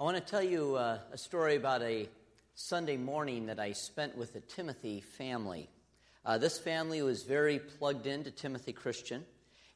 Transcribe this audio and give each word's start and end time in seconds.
I 0.00 0.04
want 0.04 0.16
to 0.16 0.22
tell 0.22 0.44
you 0.44 0.76
uh, 0.76 0.98
a 1.12 1.18
story 1.18 1.56
about 1.56 1.82
a 1.82 2.08
Sunday 2.54 2.96
morning 2.96 3.46
that 3.46 3.58
I 3.58 3.72
spent 3.72 4.16
with 4.16 4.32
the 4.32 4.38
Timothy 4.38 5.00
family. 5.00 5.68
Uh, 6.24 6.38
this 6.38 6.56
family 6.56 7.02
was 7.02 7.24
very 7.24 7.58
plugged 7.58 8.06
into 8.06 8.30
Timothy 8.30 8.72
Christian, 8.72 9.24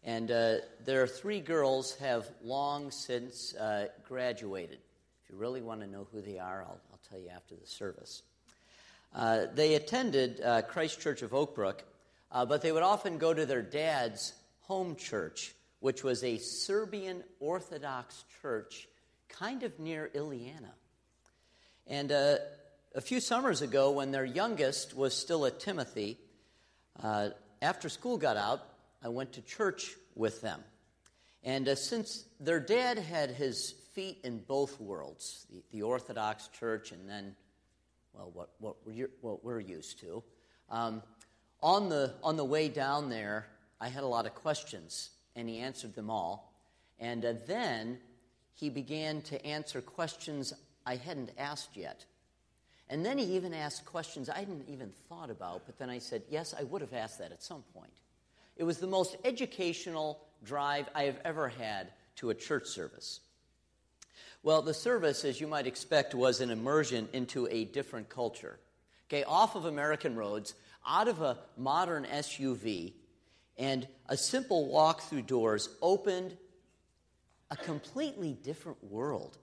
and 0.04 0.30
uh, 0.30 0.58
their 0.84 1.08
three 1.08 1.40
girls 1.40 1.96
have 1.96 2.24
long 2.44 2.92
since 2.92 3.52
uh, 3.56 3.88
graduated. 4.06 4.78
If 5.24 5.30
you 5.30 5.36
really 5.38 5.60
want 5.60 5.80
to 5.80 5.88
know 5.88 6.06
who 6.12 6.20
they 6.20 6.38
are, 6.38 6.62
I'll, 6.68 6.78
I'll 6.92 7.00
tell 7.10 7.18
you 7.18 7.30
after 7.30 7.56
the 7.56 7.66
service. 7.66 8.22
Uh, 9.12 9.46
they 9.52 9.74
attended 9.74 10.40
Christ 10.68 11.00
Church 11.00 11.22
of 11.22 11.32
Oakbrook, 11.32 11.80
but 12.30 12.62
they 12.62 12.70
would 12.70 12.84
often 12.84 13.18
go 13.18 13.34
to 13.34 13.44
their 13.44 13.60
dad's 13.60 14.34
home 14.68 14.94
church, 14.94 15.52
which 15.80 16.04
was 16.04 16.22
a 16.22 16.38
Serbian 16.38 17.24
Orthodox 17.40 18.22
church 18.40 18.86
kind 19.32 19.62
of 19.62 19.78
near 19.78 20.10
Illiana. 20.14 20.72
And 21.86 22.12
uh, 22.12 22.36
a 22.94 23.00
few 23.00 23.20
summers 23.20 23.62
ago, 23.62 23.90
when 23.90 24.12
their 24.12 24.24
youngest 24.24 24.96
was 24.96 25.16
still 25.16 25.46
at 25.46 25.58
Timothy, 25.60 26.18
uh, 27.02 27.30
after 27.60 27.88
school 27.88 28.18
got 28.18 28.36
out, 28.36 28.60
I 29.02 29.08
went 29.08 29.32
to 29.32 29.42
church 29.42 29.94
with 30.14 30.40
them. 30.40 30.62
And 31.42 31.68
uh, 31.68 31.74
since 31.74 32.24
their 32.38 32.60
dad 32.60 32.98
had 32.98 33.30
his 33.30 33.74
feet 33.94 34.18
in 34.22 34.38
both 34.38 34.80
worlds, 34.80 35.46
the, 35.50 35.62
the 35.72 35.82
Orthodox 35.82 36.48
Church 36.48 36.92
and 36.92 37.08
then, 37.08 37.34
well, 38.12 38.30
what, 38.32 38.50
what, 38.58 38.76
we're, 38.86 39.10
what 39.20 39.44
we're 39.44 39.60
used 39.60 40.00
to, 40.00 40.22
um, 40.70 41.02
on, 41.62 41.88
the, 41.88 42.14
on 42.22 42.36
the 42.36 42.44
way 42.44 42.68
down 42.68 43.10
there, 43.10 43.46
I 43.80 43.88
had 43.88 44.04
a 44.04 44.06
lot 44.06 44.26
of 44.26 44.34
questions, 44.34 45.10
and 45.34 45.48
he 45.48 45.58
answered 45.58 45.94
them 45.94 46.10
all. 46.10 46.52
And 47.00 47.24
uh, 47.24 47.34
then 47.46 47.98
he 48.54 48.70
began 48.70 49.22
to 49.22 49.44
answer 49.44 49.80
questions 49.80 50.52
I 50.84 50.96
hadn't 50.96 51.30
asked 51.38 51.76
yet. 51.76 52.04
And 52.88 53.04
then 53.06 53.18
he 53.18 53.24
even 53.36 53.54
asked 53.54 53.86
questions 53.86 54.28
I 54.28 54.40
hadn't 54.40 54.68
even 54.68 54.92
thought 55.08 55.30
about, 55.30 55.62
but 55.66 55.78
then 55.78 55.88
I 55.88 55.98
said, 55.98 56.22
yes, 56.28 56.54
I 56.58 56.64
would 56.64 56.80
have 56.80 56.92
asked 56.92 57.18
that 57.20 57.32
at 57.32 57.42
some 57.42 57.62
point. 57.74 57.92
It 58.56 58.64
was 58.64 58.78
the 58.78 58.86
most 58.86 59.16
educational 59.24 60.20
drive 60.44 60.88
I 60.94 61.04
have 61.04 61.18
ever 61.24 61.48
had 61.48 61.88
to 62.16 62.30
a 62.30 62.34
church 62.34 62.66
service. 62.66 63.20
Well, 64.42 64.60
the 64.60 64.74
service, 64.74 65.24
as 65.24 65.40
you 65.40 65.46
might 65.46 65.66
expect, 65.66 66.14
was 66.14 66.40
an 66.40 66.50
immersion 66.50 67.08
into 67.12 67.46
a 67.50 67.64
different 67.64 68.08
culture. 68.08 68.58
Okay, 69.08 69.24
off 69.24 69.56
of 69.56 69.66
American 69.66 70.16
roads, 70.16 70.54
out 70.86 71.08
of 71.08 71.22
a 71.22 71.38
modern 71.56 72.04
SUV, 72.04 72.92
and 73.56 73.86
a 74.08 74.16
simple 74.16 74.68
walk 74.68 75.02
through 75.02 75.22
doors 75.22 75.68
opened 75.80 76.36
a 77.52 77.56
completely 77.56 78.32
different 78.32 78.82
world. 78.82 79.36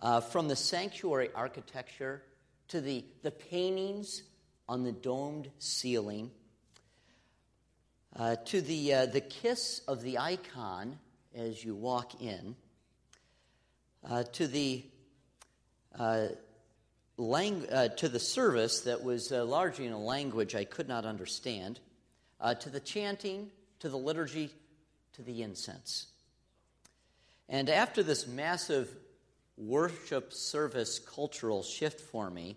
Uh, 0.00 0.22
from 0.22 0.48
the 0.48 0.56
sanctuary 0.56 1.28
architecture 1.34 2.22
to 2.68 2.80
the, 2.80 3.04
the 3.22 3.30
paintings 3.30 4.22
on 4.66 4.84
the 4.84 4.92
domed 4.92 5.50
ceiling, 5.58 6.30
uh, 8.16 8.36
to 8.46 8.62
the, 8.62 8.94
uh, 8.94 9.06
the 9.06 9.20
kiss 9.20 9.82
of 9.86 10.00
the 10.00 10.16
icon 10.16 10.98
as 11.34 11.62
you 11.62 11.74
walk 11.74 12.22
in, 12.22 12.56
uh, 14.08 14.22
to 14.32 14.46
the 14.46 14.82
uh, 15.98 16.28
lang- 17.18 17.68
uh, 17.70 17.88
to 17.88 18.08
the 18.08 18.18
service 18.18 18.80
that 18.80 19.04
was 19.04 19.30
largely 19.30 19.84
in 19.84 19.92
a 19.92 20.00
language 20.00 20.54
I 20.54 20.64
could 20.64 20.88
not 20.88 21.04
understand, 21.04 21.80
to 22.60 22.70
the 22.70 22.80
chanting, 22.80 23.50
to 23.80 23.90
the 23.90 23.98
liturgy, 23.98 24.48
to 25.12 25.22
the 25.22 25.42
incense. 25.42 26.06
And 27.50 27.68
after 27.68 28.04
this 28.04 28.28
massive 28.28 28.88
worship 29.56 30.32
service 30.32 31.00
cultural 31.00 31.64
shift 31.64 32.00
for 32.00 32.30
me, 32.30 32.56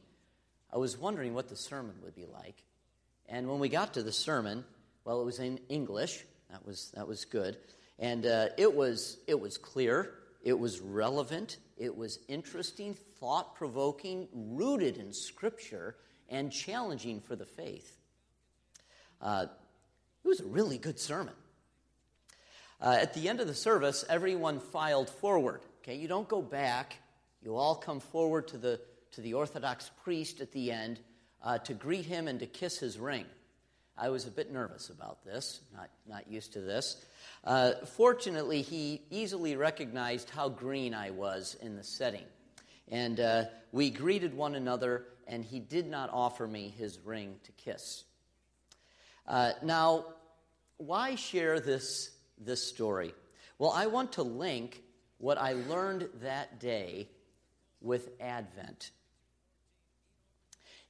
I 0.71 0.77
was 0.77 0.97
wondering 0.97 1.33
what 1.33 1.49
the 1.49 1.55
sermon 1.55 1.95
would 2.03 2.15
be 2.15 2.25
like. 2.25 2.63
And 3.27 3.49
when 3.49 3.57
we 3.57 3.69
got 3.69 3.95
to 3.95 4.03
the 4.03 4.11
sermon, 4.11 4.63
well, 5.03 5.19
it 5.19 5.25
was 5.25 5.39
in 5.39 5.59
English. 5.67 6.23
That 6.51 6.63
was, 6.63 6.91
that 6.95 7.07
was 7.07 7.25
good. 7.25 7.57
And 7.97 8.27
uh, 8.27 8.49
it, 8.55 8.73
was, 8.73 9.17
it 9.27 9.39
was 9.39 9.57
clear, 9.57 10.13
it 10.43 10.57
was 10.57 10.79
relevant, 10.79 11.57
it 11.75 11.95
was 11.95 12.19
interesting, 12.27 12.93
thought 13.19 13.55
provoking, 13.55 14.27
rooted 14.31 14.97
in 14.97 15.11
Scripture, 15.11 15.95
and 16.29 16.51
challenging 16.51 17.19
for 17.19 17.35
the 17.35 17.45
faith. 17.45 17.97
Uh, 19.19 19.47
it 20.23 20.27
was 20.27 20.39
a 20.39 20.45
really 20.45 20.77
good 20.77 20.99
sermon. 20.99 21.33
Uh, 22.83 22.97
at 22.99 23.13
the 23.13 23.29
end 23.29 23.39
of 23.39 23.47
the 23.47 23.55
service, 23.55 24.03
everyone 24.09 24.59
filed 24.59 25.09
forward. 25.09 25.61
Okay, 25.81 25.95
you 25.95 26.09
don't 26.09 26.27
go 26.27 26.41
back. 26.41 26.97
You 27.41 27.55
all 27.55 27.75
come 27.75 28.01
forward 28.01 28.49
to 28.49 28.57
the, 28.57 28.77
to 29.13 29.21
the 29.21 29.35
Orthodox 29.35 29.89
priest 30.03 30.41
at 30.41 30.51
the 30.51 30.69
end 30.69 30.99
uh, 31.41 31.59
to 31.59 31.73
greet 31.73 32.03
him 32.03 32.27
and 32.27 32.41
to 32.41 32.45
kiss 32.45 32.79
his 32.79 32.99
ring. 32.99 33.23
I 33.97 34.09
was 34.09 34.27
a 34.27 34.31
bit 34.31 34.51
nervous 34.51 34.89
about 34.89 35.23
this, 35.23 35.61
not, 35.73 35.89
not 36.09 36.29
used 36.29 36.51
to 36.53 36.59
this. 36.61 37.05
Uh, 37.45 37.73
fortunately, 37.95 38.61
he 38.61 39.01
easily 39.09 39.55
recognized 39.55 40.29
how 40.29 40.49
green 40.49 40.93
I 40.93 41.11
was 41.11 41.55
in 41.61 41.77
the 41.77 41.83
setting. 41.85 42.25
And 42.89 43.17
uh, 43.21 43.43
we 43.71 43.91
greeted 43.91 44.33
one 44.33 44.55
another, 44.55 45.05
and 45.25 45.45
he 45.45 45.61
did 45.61 45.87
not 45.87 46.09
offer 46.11 46.45
me 46.45 46.73
his 46.77 46.99
ring 46.99 47.35
to 47.45 47.51
kiss. 47.53 48.03
Uh, 49.25 49.53
now, 49.63 50.05
why 50.75 51.15
share 51.15 51.61
this 51.61 52.09
this 52.45 52.63
story? 52.63 53.13
Well, 53.57 53.71
I 53.71 53.87
want 53.87 54.13
to 54.13 54.23
link 54.23 54.81
what 55.17 55.37
I 55.37 55.53
learned 55.53 56.09
that 56.21 56.59
day 56.59 57.07
with 57.81 58.09
Advent. 58.19 58.91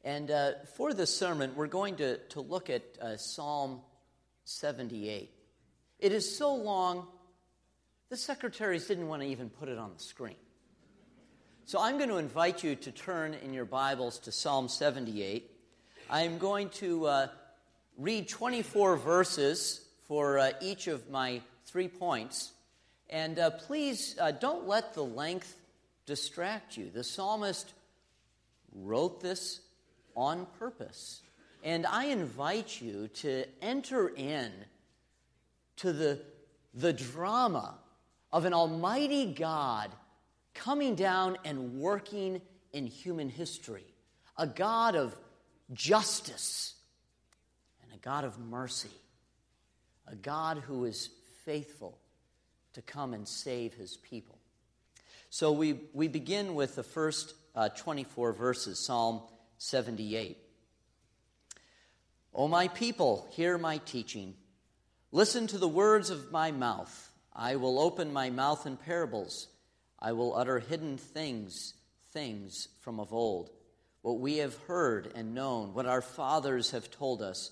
And 0.04 0.32
uh, 0.32 0.52
for 0.76 0.94
this 0.94 1.16
sermon, 1.16 1.54
we're 1.56 1.68
going 1.68 1.96
to, 1.98 2.18
to 2.18 2.42
look 2.42 2.70
at 2.70 2.84
uh, 3.02 3.18
Psalm 3.18 3.82
78. 4.46 5.32
It 6.00 6.12
is 6.12 6.36
so 6.36 6.56
long, 6.56 7.08
the 8.10 8.18
secretaries 8.18 8.88
didn't 8.88 9.08
want 9.08 9.22
to 9.22 9.28
even 9.28 9.50
put 9.50 9.70
it 9.70 9.78
on 9.78 9.92
the 9.96 10.04
screen. 10.04 10.36
So 11.66 11.80
I'm 11.80 11.98
going 11.98 12.10
to 12.10 12.18
invite 12.18 12.64
you 12.64 12.76
to 12.76 12.92
turn 12.92 13.34
in 13.36 13.54
your 13.54 13.66
Bibles 13.66 14.20
to 14.20 14.32
Psalm 14.32 14.68
78. 14.68 15.50
I'm 16.10 16.38
going 16.38 16.70
to 16.72 17.06
uh, 17.06 17.28
read 17.98 18.28
24 18.28 18.98
verses 18.98 19.83
for 20.14 20.38
uh, 20.38 20.52
each 20.62 20.86
of 20.86 21.10
my 21.10 21.42
three 21.66 21.88
points. 21.88 22.52
And 23.10 23.40
uh, 23.40 23.50
please 23.50 24.16
uh, 24.22 24.30
don't 24.30 24.68
let 24.68 24.94
the 24.94 25.04
length 25.04 25.58
distract 26.06 26.78
you. 26.78 26.92
The 26.94 27.04
psalmist 27.04 27.74
wrote 28.76 29.22
this 29.22 29.60
on 30.16 30.46
purpose. 30.60 31.24
And 31.64 31.88
I 31.88 32.06
invite 32.06 32.80
you 32.80 33.08
to 33.08 33.46
enter 33.60 34.08
in 34.08 34.52
to 35.78 35.92
the, 35.92 36.22
the 36.76 36.94
drama 36.94 37.74
of 38.32 38.46
an 38.46 38.54
almighty 38.54 39.34
God 39.34 39.90
coming 40.54 40.94
down 40.94 41.40
and 41.44 41.80
working 41.80 42.40
in 42.72 42.86
human 42.86 43.30
history. 43.30 43.96
A 44.38 44.46
God 44.46 44.96
of 44.96 45.16
justice 45.74 46.76
and 47.82 47.92
a 47.92 47.98
God 47.98 48.26
of 48.26 48.38
mercy 48.38 48.92
a 50.08 50.16
God 50.16 50.60
who 50.60 50.86
is 50.86 51.10
faithful 51.46 51.98
to 52.74 52.82
come 52.82 53.14
and 53.14 53.28
save 53.28 53.74
his 53.74 53.98
people. 53.98 54.38
So 55.30 55.52
we, 55.52 55.80
we 55.94 56.08
begin 56.08 56.56
with 56.56 56.76
the 56.76 56.84
first 56.84 57.34
uh, 57.56 57.70
24 57.70 58.34
verses, 58.34 58.80
Psalm 58.80 59.22
78. 59.58 60.38
O 62.36 62.48
my 62.48 62.68
people, 62.68 63.28
hear 63.32 63.58
my 63.58 63.78
teaching. 63.80 64.34
Listen 65.12 65.48
to 65.48 65.58
the 65.58 65.68
words 65.68 66.10
of 66.10 66.32
my 66.32 66.52
mouth. 66.52 67.12
I 67.36 67.56
will 67.56 67.80
open 67.80 68.12
my 68.12 68.30
mouth 68.30 68.66
in 68.66 68.78
parables. 68.78 69.48
I 70.00 70.12
will 70.14 70.36
utter 70.36 70.60
hidden 70.60 70.98
things, 70.98 71.74
things 72.12 72.68
from 72.82 73.00
of 73.00 73.14
old, 73.14 73.50
what 74.02 74.20
we 74.20 74.38
have 74.38 74.58
heard 74.64 75.12
and 75.16 75.34
known, 75.34 75.74
what 75.74 75.86
our 75.86 76.02
fathers 76.02 76.72
have 76.72 76.92
told 76.92 77.22
us 77.22 77.52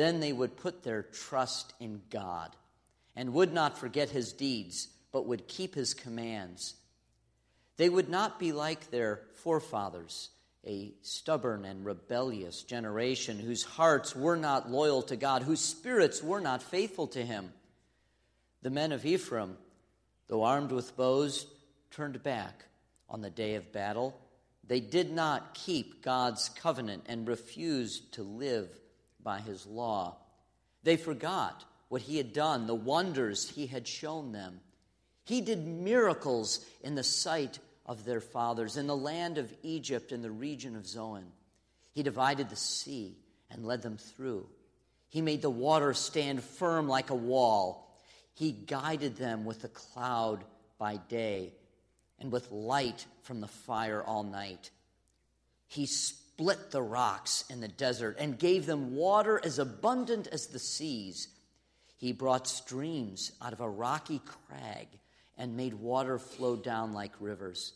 then 0.00 0.20
they 0.20 0.32
would 0.32 0.56
put 0.56 0.82
their 0.82 1.02
trust 1.02 1.74
in 1.78 2.00
God 2.08 2.56
and 3.14 3.34
would 3.34 3.52
not 3.52 3.76
forget 3.76 4.08
his 4.08 4.32
deeds, 4.32 4.88
but 5.12 5.26
would 5.26 5.46
keep 5.46 5.74
his 5.74 5.92
commands. 5.92 6.74
They 7.76 7.90
would 7.90 8.08
not 8.08 8.38
be 8.38 8.52
like 8.52 8.90
their 8.90 9.20
forefathers, 9.42 10.30
a 10.66 10.92
stubborn 11.02 11.66
and 11.66 11.84
rebellious 11.84 12.62
generation 12.62 13.38
whose 13.38 13.62
hearts 13.62 14.16
were 14.16 14.36
not 14.36 14.70
loyal 14.70 15.02
to 15.02 15.16
God, 15.16 15.42
whose 15.42 15.60
spirits 15.60 16.22
were 16.22 16.40
not 16.40 16.62
faithful 16.62 17.06
to 17.08 17.24
Him. 17.24 17.52
The 18.62 18.70
men 18.70 18.92
of 18.92 19.04
Ephraim, 19.04 19.56
though 20.28 20.44
armed 20.44 20.72
with 20.72 20.96
bows, 20.96 21.46
turned 21.90 22.22
back 22.22 22.64
on 23.08 23.20
the 23.20 23.30
day 23.30 23.54
of 23.54 23.72
battle. 23.72 24.18
They 24.66 24.80
did 24.80 25.10
not 25.10 25.54
keep 25.54 26.02
God's 26.02 26.48
covenant 26.50 27.04
and 27.06 27.28
refused 27.28 28.12
to 28.14 28.22
live 28.22 28.68
by 29.22 29.40
His 29.40 29.66
law. 29.66 30.16
They 30.82 30.96
forgot 30.96 31.64
what 31.88 32.02
He 32.02 32.16
had 32.16 32.32
done, 32.32 32.66
the 32.66 32.74
wonders 32.74 33.48
He 33.48 33.66
had 33.66 33.86
shown 33.86 34.32
them. 34.32 34.60
He 35.24 35.40
did 35.40 35.66
miracles 35.66 36.64
in 36.82 36.94
the 36.94 37.04
sight 37.04 37.58
of 37.86 38.04
their 38.04 38.20
fathers, 38.20 38.76
in 38.76 38.86
the 38.86 38.96
land 38.96 39.38
of 39.38 39.52
Egypt, 39.62 40.12
in 40.12 40.22
the 40.22 40.30
region 40.30 40.76
of 40.76 40.86
Zoan. 40.86 41.24
He 41.92 42.02
divided 42.02 42.48
the 42.48 42.56
sea 42.56 43.16
and 43.50 43.66
led 43.66 43.82
them 43.82 43.96
through. 43.96 44.46
He 45.08 45.20
made 45.20 45.42
the 45.42 45.50
water 45.50 45.92
stand 45.92 46.42
firm 46.42 46.88
like 46.88 47.10
a 47.10 47.14
wall. 47.14 47.96
He 48.34 48.52
guided 48.52 49.16
them 49.16 49.44
with 49.44 49.64
a 49.64 49.68
cloud 49.68 50.44
by 50.78 50.96
day 51.08 51.52
and 52.20 52.30
with 52.30 52.50
light 52.52 53.04
from 53.22 53.40
the 53.40 53.48
fire 53.48 54.02
all 54.02 54.22
night. 54.22 54.70
He 55.66 55.86
split 56.40 56.70
the 56.70 56.80
rocks 56.80 57.44
in 57.50 57.60
the 57.60 57.68
desert 57.68 58.16
and 58.18 58.38
gave 58.38 58.64
them 58.64 58.96
water 58.96 59.38
as 59.44 59.58
abundant 59.58 60.26
as 60.28 60.46
the 60.46 60.58
seas. 60.58 61.28
He 61.98 62.12
brought 62.12 62.48
streams 62.48 63.30
out 63.42 63.52
of 63.52 63.60
a 63.60 63.68
rocky 63.68 64.22
crag 64.24 64.88
and 65.36 65.54
made 65.54 65.74
water 65.74 66.18
flow 66.18 66.56
down 66.56 66.94
like 66.94 67.12
rivers. 67.20 67.74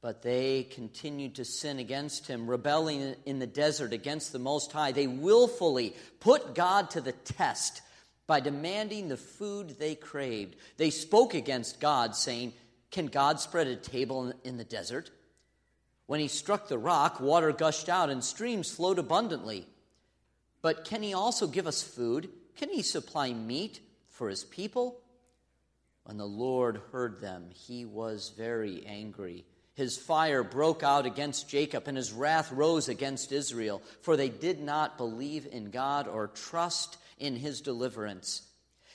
But 0.00 0.22
they 0.22 0.62
continued 0.62 1.34
to 1.36 1.44
sin 1.44 1.80
against 1.80 2.28
him, 2.28 2.48
rebelling 2.48 3.16
in 3.26 3.40
the 3.40 3.46
desert 3.48 3.92
against 3.92 4.30
the 4.30 4.38
Most 4.38 4.70
High. 4.70 4.92
They 4.92 5.08
willfully 5.08 5.96
put 6.20 6.54
God 6.54 6.90
to 6.90 7.00
the 7.00 7.10
test 7.10 7.82
by 8.28 8.38
demanding 8.38 9.08
the 9.08 9.16
food 9.16 9.80
they 9.80 9.96
craved. 9.96 10.54
They 10.76 10.90
spoke 10.90 11.34
against 11.34 11.80
God, 11.80 12.14
saying, 12.14 12.52
Can 12.92 13.06
God 13.06 13.40
spread 13.40 13.66
a 13.66 13.74
table 13.74 14.32
in 14.44 14.58
the 14.58 14.64
desert? 14.64 15.10
When 16.06 16.20
he 16.20 16.28
struck 16.28 16.68
the 16.68 16.78
rock, 16.78 17.20
water 17.20 17.52
gushed 17.52 17.88
out 17.88 18.10
and 18.10 18.22
streams 18.22 18.70
flowed 18.70 18.98
abundantly. 18.98 19.66
But 20.60 20.84
can 20.84 21.02
he 21.02 21.14
also 21.14 21.46
give 21.46 21.66
us 21.66 21.82
food? 21.82 22.28
Can 22.56 22.68
he 22.68 22.82
supply 22.82 23.32
meat 23.32 23.80
for 24.08 24.28
his 24.28 24.44
people? 24.44 25.00
When 26.04 26.16
the 26.16 26.26
Lord 26.26 26.80
heard 26.90 27.20
them, 27.20 27.50
he 27.52 27.84
was 27.84 28.32
very 28.36 28.84
angry. 28.86 29.44
His 29.74 29.96
fire 29.96 30.42
broke 30.42 30.82
out 30.82 31.06
against 31.06 31.48
Jacob, 31.48 31.88
and 31.88 31.96
his 31.96 32.12
wrath 32.12 32.52
rose 32.52 32.88
against 32.88 33.32
Israel, 33.32 33.82
for 34.02 34.16
they 34.16 34.28
did 34.28 34.60
not 34.60 34.98
believe 34.98 35.46
in 35.50 35.70
God 35.70 36.06
or 36.06 36.26
trust 36.28 36.98
in 37.18 37.36
his 37.36 37.60
deliverance. 37.60 38.42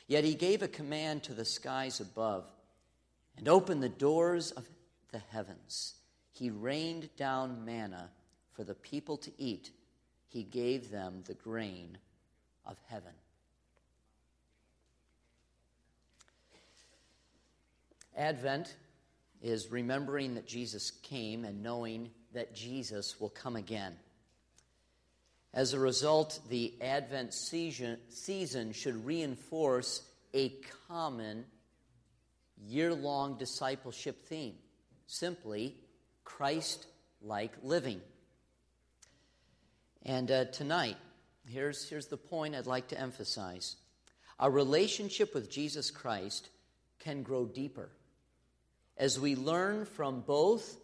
Yet 0.07 0.24
he 0.24 0.36
gave 0.36 0.62
a 0.62 0.68
command 0.68 1.24
to 1.24 1.33
the 1.33 1.45
skies 1.45 2.00
above 2.00 2.45
and 3.38 3.48
opened 3.48 3.81
the 3.81 3.89
doors 3.89 4.51
of 4.51 4.68
the 5.12 5.19
heavens. 5.31 5.97
He 6.38 6.51
rained 6.51 7.10
down 7.18 7.66
manna 7.66 8.12
for 8.54 8.63
the 8.63 8.75
people 8.75 9.18
to 9.18 9.31
eat. 9.39 9.72
He 10.28 10.44
gave 10.44 10.92
them 10.92 11.24
the 11.25 11.34
grain 11.34 11.98
of 12.63 12.78
heaven. 12.88 13.13
Advent 18.16 18.75
is 19.42 19.72
remembering 19.72 20.36
that 20.36 20.48
Jesus 20.48 20.92
came 20.92 21.44
and 21.44 21.63
knowing 21.63 22.12
that 22.34 22.54
Jesus 22.54 23.19
will 23.19 23.30
come 23.30 23.56
again. 23.56 23.95
As 25.56 25.74
a 25.74 25.80
result, 25.80 26.39
the 26.50 26.74
Advent 26.81 27.34
season, 27.34 28.74
should 28.74 29.06
reinforce 29.06 30.04
a 30.36 30.50
common 30.88 31.45
year 32.63 32.94
long 32.94 33.39
discipleship 33.39 34.24
theme 34.28 34.56
simply 35.07 35.75
Christ 36.27 36.85
like 37.21 37.53
living. 37.63 38.01
And 40.03 40.29
uh, 40.29 40.45
tonight, 40.45 40.97
here's, 41.47 41.88
here's 41.89 42.07
the 42.07 42.18
point 42.18 42.53
I'd 42.53 42.68
like 42.68 42.89
to 42.89 43.00
emphasize. 43.00 43.77
Our 44.38 44.51
relationship 44.51 45.33
with 45.33 45.50
Jesus 45.50 45.89
Christ 45.89 46.50
can 47.00 47.24
grow 47.24 47.45
deeper 47.45 47.89
as 48.97 49.18
we 49.18 49.38
learn 49.38 49.85
from 49.85 50.19
both 50.19 50.77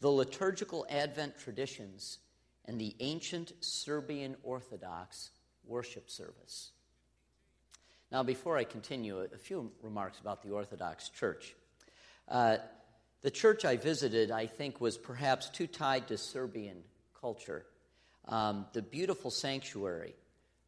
the 0.00 0.08
liturgical 0.08 0.86
Advent 0.88 1.38
traditions 1.38 2.18
and 2.64 2.80
the 2.80 2.96
ancient 3.00 3.52
Serbian 3.60 4.36
Orthodox 4.42 5.30
worship 5.66 6.08
service. 6.08 6.70
Now, 8.10 8.22
before 8.22 8.56
I 8.56 8.64
continue, 8.64 9.18
a 9.20 9.38
few 9.38 9.70
remarks 9.82 10.18
about 10.18 10.42
the 10.42 10.50
Orthodox 10.50 11.10
Church. 11.10 11.54
Uh, 12.26 12.56
the 13.22 13.30
church 13.30 13.64
I 13.64 13.76
visited, 13.76 14.30
I 14.30 14.46
think, 14.46 14.80
was 14.80 14.96
perhaps 14.96 15.48
too 15.48 15.66
tied 15.66 16.08
to 16.08 16.18
Serbian 16.18 16.82
culture. 17.20 17.64
Um, 18.26 18.66
the 18.72 18.82
beautiful 18.82 19.30
sanctuary 19.30 20.14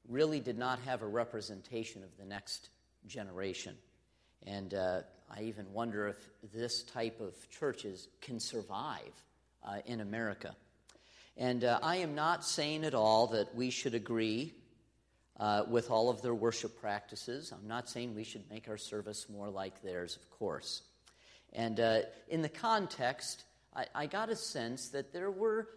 really 0.08 0.41
did 0.41 0.58
not 0.58 0.81
have 0.81 1.02
a 1.02 1.06
representation 1.06 2.02
of 2.02 2.17
the 2.19 2.25
next 2.25 2.70
generation. 3.06 3.76
And 4.47 4.75
uh, 4.75 5.02
I 5.31 5.43
even 5.43 5.73
wonder 5.73 6.08
if 6.08 6.52
this 6.52 6.82
type 6.82 7.20
of 7.20 7.35
churches 7.50 8.08
can 8.20 8.41
survive 8.41 9.12
uh, 9.64 9.79
in 9.87 10.00
America. 10.00 10.55
And 11.37 11.62
uh, 11.62 11.79
I 11.82 11.96
am 11.96 12.14
not 12.14 12.44
saying 12.44 12.85
at 12.85 12.94
all 12.94 13.29
that 13.29 13.55
we 13.55 13.70
should 13.70 13.94
agree 13.94 14.55
uh, 15.38 15.64
with 15.69 15.91
all 15.91 16.11
of 16.11 16.20
their 16.23 16.35
worship 16.35 16.81
practices. 16.81 17.53
I'm 17.53 17.69
not 17.69 17.88
saying 17.88 18.14
we 18.14 18.25
should 18.25 18.49
make 18.50 18.69
our 18.69 18.76
service 18.76 19.26
more 19.29 19.49
like 19.49 19.82
theirs, 19.82 20.17
of 20.17 20.29
course. 20.31 20.82
And 21.52 21.81
uh, 21.81 22.00
in 22.29 22.43
the 22.43 22.49
context, 22.49 23.44
I, 23.75 23.87
I, 23.94 24.06
got 24.06 24.31
a 24.31 24.37
sense 24.37 24.88
that 24.91 25.12
there 25.12 25.31
were, 25.31 25.69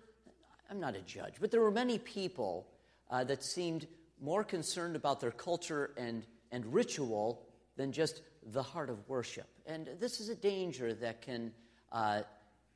I'm 0.69 0.79
not 0.79 0.95
a 0.95 1.01
judge, 1.01 1.35
but 1.39 1.51
there 1.51 1.61
were 1.61 1.71
many 1.71 1.97
people 1.97 2.67
uh, 3.09 3.23
that 3.23 3.43
seemed 3.43 3.87
more 4.21 4.43
concerned 4.43 4.95
about 4.95 5.19
their 5.19 5.31
culture 5.31 5.91
and, 5.97 6.23
and 6.51 6.73
ritual 6.73 7.47
than 7.75 7.91
just 7.91 8.21
the 8.51 8.63
heart 8.63 8.89
of 8.89 9.07
worship. 9.07 9.47
And 9.65 9.89
this 9.99 10.19
is 10.19 10.29
a 10.29 10.35
danger 10.35 10.93
that 10.93 11.21
can, 11.21 11.51
uh, 11.91 12.21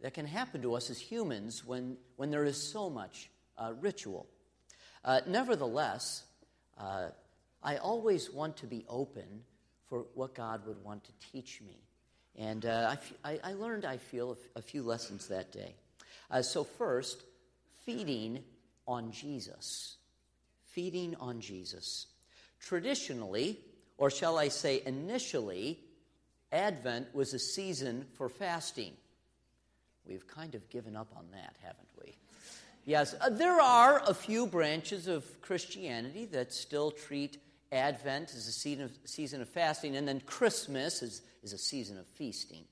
that 0.02 0.14
can 0.14 0.26
happen 0.26 0.62
to 0.62 0.76
us 0.76 0.90
as 0.90 1.00
humans 1.00 1.66
when, 1.66 1.98
when 2.16 2.32
there 2.32 2.46
is 2.46 2.62
so 2.72 2.90
much 2.90 3.30
uh, 3.58 3.74
ritual. 3.80 4.28
Uh, 5.04 5.22
nevertheless, 5.28 6.24
uh, 6.78 7.10
I 7.64 7.78
always 7.78 8.32
want 8.32 8.58
to 8.58 8.68
be 8.68 8.86
open 8.88 9.44
for 9.88 10.06
what 10.14 10.36
God 10.36 10.66
would 10.68 10.84
want 10.84 11.04
to 11.06 11.12
teach 11.32 11.62
me. 11.62 11.87
And 12.38 12.66
uh, 12.66 12.96
I, 13.24 13.40
I, 13.44 13.54
learned, 13.54 13.86
I 13.86 13.98
feel, 13.98 14.38
a 14.56 14.62
few 14.62 14.84
lessons 14.84 15.28
that 15.28 15.52
day. 15.52 15.74
Uh, 16.30 16.42
so, 16.42 16.64
first, 16.64 17.24
feeding 17.86 18.44
on 18.88 19.12
Jesus. 19.12 19.98
Feeding 20.66 21.16
on 21.20 21.42
Jesus. 21.42 22.08
Traditionally, 22.60 23.60
or 23.98 24.12
shall 24.12 24.38
I 24.38 24.50
say 24.50 24.84
initially, 24.86 25.80
Advent 26.52 27.14
was 27.14 27.34
a 27.34 27.40
season 27.40 28.06
for 28.14 28.30
fasting. 28.30 28.94
We've 30.08 30.28
kind 30.28 30.56
of 30.56 30.70
given 30.70 30.96
up 30.96 31.12
on 31.18 31.26
that, 31.32 31.56
haven't 31.62 31.90
we? 32.02 32.16
Yes, 32.86 33.16
uh, 33.20 33.30
there 33.30 33.60
are 33.60 34.02
a 34.08 34.14
few 34.14 34.48
branches 34.48 35.08
of 35.08 35.26
Christianity 35.42 36.26
that 36.26 36.54
still 36.54 36.92
treat 36.92 37.38
Advent 37.72 38.34
as 38.34 38.48
a 38.48 38.52
season 38.52 38.86
of, 38.86 38.98
season 39.04 39.42
of 39.42 39.50
fasting, 39.50 39.98
and 39.98 40.08
then 40.08 40.22
Christmas 40.22 41.02
is, 41.02 41.22
is 41.48 41.54
a 41.54 41.58
season 41.58 41.98
of 41.98 42.06
feasting. 42.06 42.66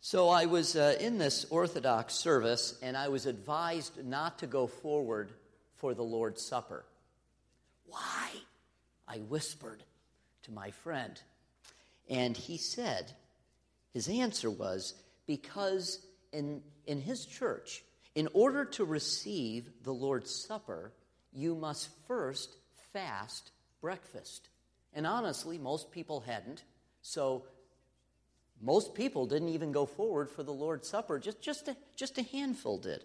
So 0.00 0.28
I 0.28 0.46
was 0.46 0.76
uh, 0.76 0.94
in 1.00 1.18
this 1.18 1.44
Orthodox 1.50 2.14
service, 2.14 2.78
and 2.80 2.96
I 2.96 3.08
was 3.08 3.26
advised 3.26 4.04
not 4.04 4.38
to 4.38 4.46
go 4.46 4.68
forward 4.68 5.32
for 5.78 5.94
the 5.94 6.04
Lord's 6.04 6.44
Supper. 6.44 6.84
Why? 7.86 8.30
I 9.08 9.18
whispered 9.18 9.82
to 10.44 10.52
my 10.52 10.70
friend. 10.70 11.20
And 12.08 12.36
he 12.36 12.56
said, 12.56 13.10
his 13.92 14.08
answer 14.08 14.48
was, 14.48 14.94
because 15.26 16.06
in, 16.32 16.62
in 16.86 17.00
his 17.00 17.26
church, 17.26 17.82
in 18.14 18.28
order 18.32 18.64
to 18.64 18.84
receive 18.84 19.68
the 19.82 19.92
Lord's 19.92 20.32
Supper, 20.32 20.92
you 21.32 21.56
must 21.56 21.88
first 22.06 22.54
fast 22.92 23.50
breakfast. 23.80 24.48
And 24.94 25.04
honestly, 25.04 25.58
most 25.58 25.90
people 25.90 26.20
hadn't. 26.20 26.62
So 27.02 27.44
most 28.60 28.94
people 28.94 29.26
didn't 29.26 29.50
even 29.50 29.72
go 29.72 29.86
forward 29.86 30.30
for 30.30 30.42
the 30.42 30.52
Lord's 30.52 30.88
Supper. 30.88 31.18
Just, 31.18 31.40
just, 31.40 31.68
a, 31.68 31.76
just 31.96 32.16
a 32.18 32.22
handful 32.22 32.78
did. 32.78 33.04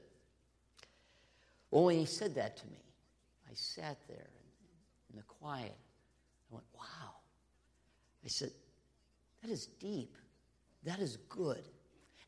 Well, 1.72 1.86
when 1.86 1.98
he 1.98 2.06
said 2.06 2.36
that 2.36 2.58
to 2.58 2.68
me, 2.68 2.80
I 3.50 3.54
sat 3.56 3.98
there 4.08 4.30
in 5.10 5.18
the 5.18 5.24
quiet 5.24 5.76
I 6.50 6.56
went, 6.56 6.66
wow. 6.76 7.16
I 8.24 8.28
said, 8.28 8.52
that 9.42 9.52
is 9.52 9.68
deep. 9.80 10.16
that 10.84 11.00
is 11.00 11.18
good. 11.30 11.64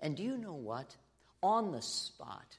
And 0.02 0.16
do 0.16 0.24
you 0.24 0.38
know 0.38 0.54
what? 0.54 0.96
On 1.42 1.72
the 1.72 1.82
spot, 1.82 2.58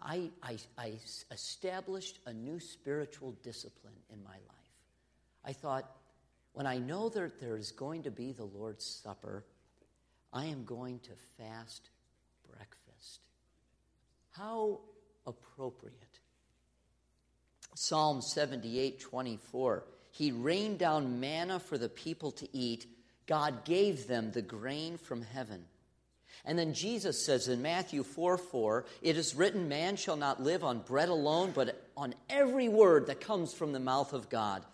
I, 0.00 0.30
I, 0.42 0.58
I 0.78 0.92
established 1.30 2.18
a 2.26 2.32
new 2.32 2.60
spiritual 2.60 3.32
discipline 3.42 3.94
in 4.12 4.22
my 4.22 4.30
life. 4.30 4.72
I 5.44 5.52
thought, 5.52 5.90
when 6.54 6.66
I 6.66 6.78
know 6.78 7.08
that 7.10 7.40
there 7.40 7.56
is 7.56 7.72
going 7.72 8.04
to 8.04 8.10
be 8.10 8.32
the 8.32 8.44
Lord's 8.44 8.84
Supper, 8.86 9.44
I 10.32 10.46
am 10.46 10.64
going 10.64 11.00
to 11.00 11.10
fast 11.36 11.90
breakfast. 12.48 13.20
How 14.30 14.80
appropriate. 15.26 16.20
Psalm 17.74 18.22
78 18.22 19.00
24. 19.00 19.84
He 20.12 20.30
rained 20.30 20.78
down 20.78 21.18
manna 21.18 21.58
for 21.58 21.76
the 21.76 21.88
people 21.88 22.30
to 22.32 22.48
eat. 22.56 22.86
God 23.26 23.64
gave 23.64 24.06
them 24.06 24.30
the 24.30 24.42
grain 24.42 24.96
from 24.96 25.22
heaven. 25.22 25.64
And 26.44 26.56
then 26.56 26.72
Jesus 26.72 27.24
says 27.24 27.48
in 27.48 27.62
Matthew 27.62 28.04
4 28.04 28.38
4, 28.38 28.84
it 29.02 29.16
is 29.16 29.34
written, 29.34 29.68
Man 29.68 29.96
shall 29.96 30.16
not 30.16 30.42
live 30.42 30.62
on 30.62 30.80
bread 30.80 31.08
alone, 31.08 31.52
but 31.52 31.88
on 31.96 32.14
every 32.30 32.68
word 32.68 33.08
that 33.08 33.20
comes 33.20 33.52
from 33.52 33.72
the 33.72 33.80
mouth 33.80 34.12
of 34.12 34.28
God. 34.28 34.64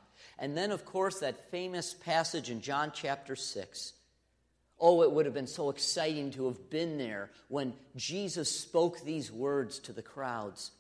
And 0.40 0.56
then, 0.56 0.72
of 0.72 0.86
course, 0.86 1.20
that 1.20 1.50
famous 1.50 1.92
passage 1.92 2.50
in 2.50 2.62
John 2.62 2.92
chapter 2.94 3.36
6. 3.36 3.92
Oh, 4.80 5.02
it 5.02 5.12
would 5.12 5.26
have 5.26 5.34
been 5.34 5.46
so 5.46 5.68
exciting 5.68 6.30
to 6.32 6.46
have 6.46 6.70
been 6.70 6.96
there 6.96 7.30
when 7.48 7.74
Jesus 7.94 8.50
spoke 8.50 9.04
these 9.04 9.30
words 9.30 9.78
to 9.80 9.92
the 9.92 10.02
crowds. 10.02 10.70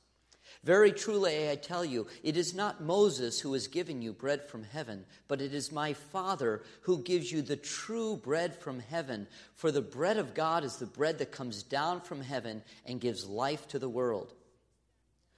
Very 0.64 0.92
truly, 0.92 1.50
I 1.50 1.56
tell 1.56 1.84
you, 1.84 2.06
it 2.22 2.36
is 2.36 2.54
not 2.54 2.82
Moses 2.82 3.38
who 3.40 3.52
has 3.52 3.68
given 3.68 4.00
you 4.00 4.12
bread 4.12 4.42
from 4.48 4.64
heaven, 4.64 5.04
but 5.28 5.42
it 5.42 5.54
is 5.54 5.70
my 5.70 5.92
Father 5.92 6.62
who 6.82 7.02
gives 7.02 7.30
you 7.30 7.42
the 7.42 7.56
true 7.56 8.16
bread 8.16 8.56
from 8.56 8.80
heaven. 8.80 9.26
For 9.56 9.70
the 9.70 9.82
bread 9.82 10.16
of 10.16 10.34
God 10.34 10.64
is 10.64 10.76
the 10.76 10.86
bread 10.86 11.18
that 11.18 11.32
comes 11.32 11.62
down 11.62 12.00
from 12.00 12.22
heaven 12.22 12.62
and 12.86 13.00
gives 13.00 13.26
life 13.26 13.68
to 13.68 13.78
the 13.78 13.88
world. 13.88 14.32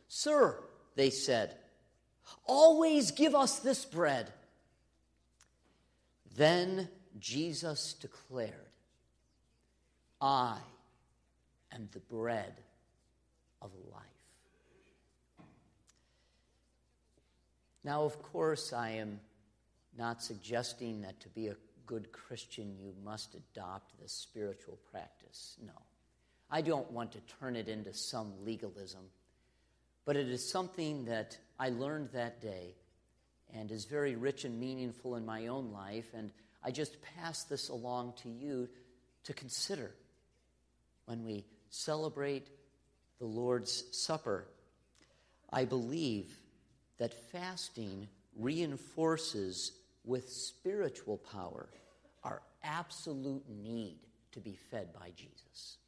Sir, 0.08 0.58
they 0.94 1.10
said, 1.10 1.56
always 2.46 3.10
give 3.10 3.34
us 3.34 3.58
this 3.58 3.84
bread. 3.84 4.32
Then 6.36 6.88
Jesus 7.18 7.94
declared, 7.94 8.52
I 10.20 10.56
am 11.72 11.88
the 11.92 12.00
bread 12.00 12.54
of 13.60 13.70
life. 13.92 14.02
Now, 17.84 18.04
of 18.04 18.22
course, 18.22 18.72
I 18.72 18.90
am 18.90 19.20
not 19.98 20.22
suggesting 20.22 21.02
that 21.02 21.20
to 21.20 21.28
be 21.28 21.48
a 21.48 21.56
good 21.86 22.12
Christian 22.12 22.76
you 22.78 22.94
must 23.04 23.34
adopt 23.34 24.00
this 24.00 24.12
spiritual 24.12 24.78
practice. 24.90 25.56
No. 25.64 25.72
I 26.50 26.60
don't 26.60 26.90
want 26.92 27.12
to 27.12 27.20
turn 27.40 27.56
it 27.56 27.68
into 27.68 27.92
some 27.92 28.32
legalism, 28.44 29.00
but 30.04 30.16
it 30.16 30.28
is 30.28 30.48
something 30.48 31.04
that 31.06 31.36
I 31.58 31.70
learned 31.70 32.10
that 32.12 32.40
day 32.40 32.74
and 33.54 33.70
is 33.70 33.84
very 33.84 34.16
rich 34.16 34.44
and 34.44 34.58
meaningful 34.58 35.16
in 35.16 35.26
my 35.26 35.46
own 35.46 35.72
life, 35.72 36.06
and 36.14 36.30
I 36.64 36.70
just 36.70 36.96
pass 37.16 37.44
this 37.44 37.68
along 37.68 38.14
to 38.22 38.28
you 38.28 38.68
to 39.24 39.32
consider 39.32 39.94
when 41.06 41.24
we 41.24 41.44
celebrate 41.70 42.48
the 43.18 43.26
Lord's 43.26 43.84
Supper. 43.96 44.46
I 45.52 45.64
believe 45.64 46.36
that 46.98 47.14
fasting 47.30 48.08
reinforces 48.36 49.72
with 50.04 50.28
spiritual 50.28 51.18
power 51.18 51.68
our 52.24 52.42
absolute 52.64 53.44
need 53.48 53.98
to 54.32 54.40
be 54.40 54.56
fed 54.70 54.92
by 54.92 55.10
Jesus. 55.16 55.78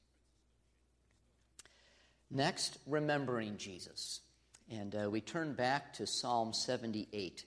Next, 2.36 2.78
remembering 2.88 3.58
Jesus. 3.58 4.20
And 4.68 4.92
uh, 4.92 5.08
we 5.08 5.20
turn 5.20 5.54
back 5.54 5.92
to 5.94 6.06
Psalm 6.06 6.52
78. 6.52 7.44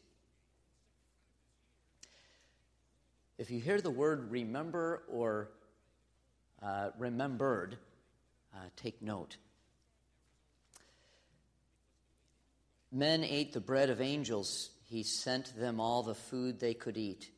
If 3.38 3.52
you 3.52 3.60
hear 3.60 3.82
the 3.82 3.92
word 3.92 4.32
remember 4.32 5.04
or 5.10 5.50
uh, 6.64 6.92
remembered, 6.98 7.78
uh, 8.56 8.60
take 8.78 9.02
note. 9.02 9.36
Men 12.90 13.26
ate 13.26 13.52
the 13.52 13.60
bread 13.60 13.90
of 13.90 14.00
angels. 14.00 14.70
He 14.86 15.04
sent 15.04 15.54
them 15.60 15.82
all 15.82 16.02
the 16.02 16.16
food 16.16 16.62
they 16.62 16.74
could 16.74 16.96
eat. 16.96 17.30